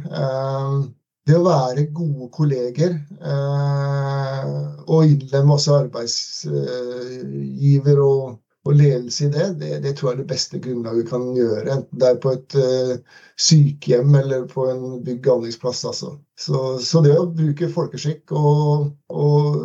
det 1.25 1.35
å 1.39 1.45
være 1.45 1.91
gode 1.93 2.29
kolleger 2.33 2.91
eh, 3.17 4.45
og 4.85 5.05
innlemme 5.09 5.53
også 5.57 5.71
arbeidsgiver 5.83 7.97
og, 8.05 8.21
og, 8.65 8.73
ledelse 8.73 9.27
i 9.27 9.31
det, 9.33 9.45
det, 9.61 9.71
det, 9.83 9.93
tror 9.95 10.09
jeg 10.09 10.15
er 10.15 10.21
det 10.23 10.31
beste 10.31 10.59
grunnlaget 10.61 11.09
kan 11.09 11.25
gjøre. 11.37 11.63
Enten 11.69 12.01
det 12.01 12.07
er 12.09 12.21
på 12.21 12.33
et 12.33 12.55
uh, 12.57 13.19
sykehjem 13.37 14.15
eller 14.21 14.47
på 14.49 14.65
en 14.71 14.85
bygg- 15.05 15.29
og 15.29 15.35
anleggsplass. 15.37 15.83
Altså. 15.91 16.15
Så, 16.41 16.63
så, 16.81 17.03
det 17.05 17.13
å 17.17 17.27
bruke 17.29 17.69
folkeskikk 17.71 18.33
og, 18.35 18.87
og, 19.13 19.59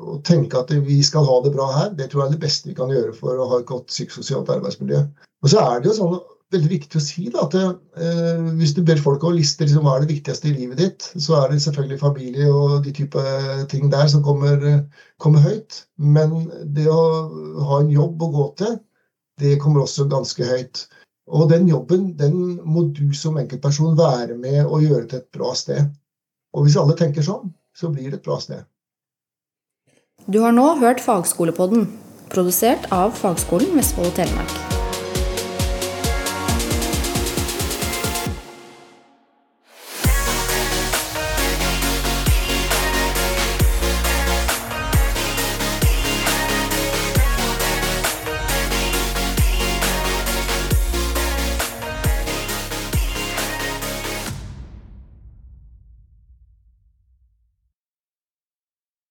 og, 0.00 0.16
tenke 0.26 0.62
at 0.62 0.72
vi 0.86 1.02
skal 1.04 1.28
ha 1.28 1.36
det 1.44 1.52
bra 1.54 1.68
her, 1.74 1.92
det 1.98 2.08
tror 2.10 2.24
jeg 2.24 2.32
er 2.32 2.38
det 2.38 2.44
beste 2.46 2.72
vi 2.72 2.78
kan 2.78 2.92
gjøre 2.92 3.12
for 3.18 3.36
å 3.36 3.50
ha 3.52 3.60
et 3.60 3.68
godt 3.68 3.92
psykososialt 3.92 4.50
arbeidsmiljø. 4.56 5.04
Og 5.44 5.52
så 5.52 5.62
er 5.62 5.82
det 5.82 5.92
jo 5.92 5.98
sånn 6.00 6.16
veldig 6.54 6.70
viktig 6.70 6.98
å 7.00 7.02
si 7.02 7.26
da, 7.32 7.46
at 7.46 7.54
eh, 7.58 8.42
hvis 8.58 8.74
du 8.76 8.82
ber 8.86 9.00
folk 9.02 9.24
å 9.26 9.32
liste 9.34 9.66
liksom, 9.66 9.86
hva 9.86 9.96
er 9.96 10.04
det 10.04 10.12
viktigste 10.14 10.50
i 10.50 10.54
livet 10.54 10.78
ditt, 10.80 11.08
så 11.18 11.40
er 11.40 11.50
det 11.50 11.62
selvfølgelig 11.64 12.02
familie 12.02 12.50
og 12.52 12.76
de 12.84 12.92
type 12.94 13.22
ting 13.72 13.90
der 13.92 14.06
som 14.12 14.22
kommer, 14.26 14.62
kommer, 15.22 15.42
høyt. 15.42 15.82
Men 15.98 16.46
det 16.76 16.86
å 16.92 17.00
ha 17.66 17.80
en 17.82 17.90
jobb 17.90 18.22
å 18.22 18.30
gå 18.36 18.46
til, 18.62 18.78
det 19.42 19.58
kommer 19.62 19.84
også 19.84 20.06
ganske 20.10 20.46
høyt. 20.46 20.86
Og 21.26 21.50
den 21.50 21.66
jobben 21.68 22.12
den 22.18 22.38
må 22.62 22.86
du 22.94 23.10
som 23.18 23.38
enkeltperson 23.40 23.98
være 23.98 24.38
med 24.38 24.62
og 24.62 24.86
gjøre 24.86 25.10
til 25.10 25.24
et 25.24 25.30
bra 25.34 25.50
sted. 25.58 25.90
Og 26.54 26.64
hvis 26.64 26.78
alle 26.78 26.94
tenker 26.96 27.26
sånn, 27.26 27.50
så 27.76 27.90
blir 27.92 28.12
det 28.12 28.20
et 28.20 28.28
bra 28.28 28.38
sted. 28.40 28.62
Du 30.30 30.40
har 30.46 30.54
nå 30.54 30.70
hørt 30.80 31.02
Fagskolepodden, 31.02 31.90
produsert 32.32 32.88
av 32.94 33.12
Fagskolen 33.18 33.76
Vestfold 33.76 34.14
og 34.14 34.18
Telemark. 34.22 34.75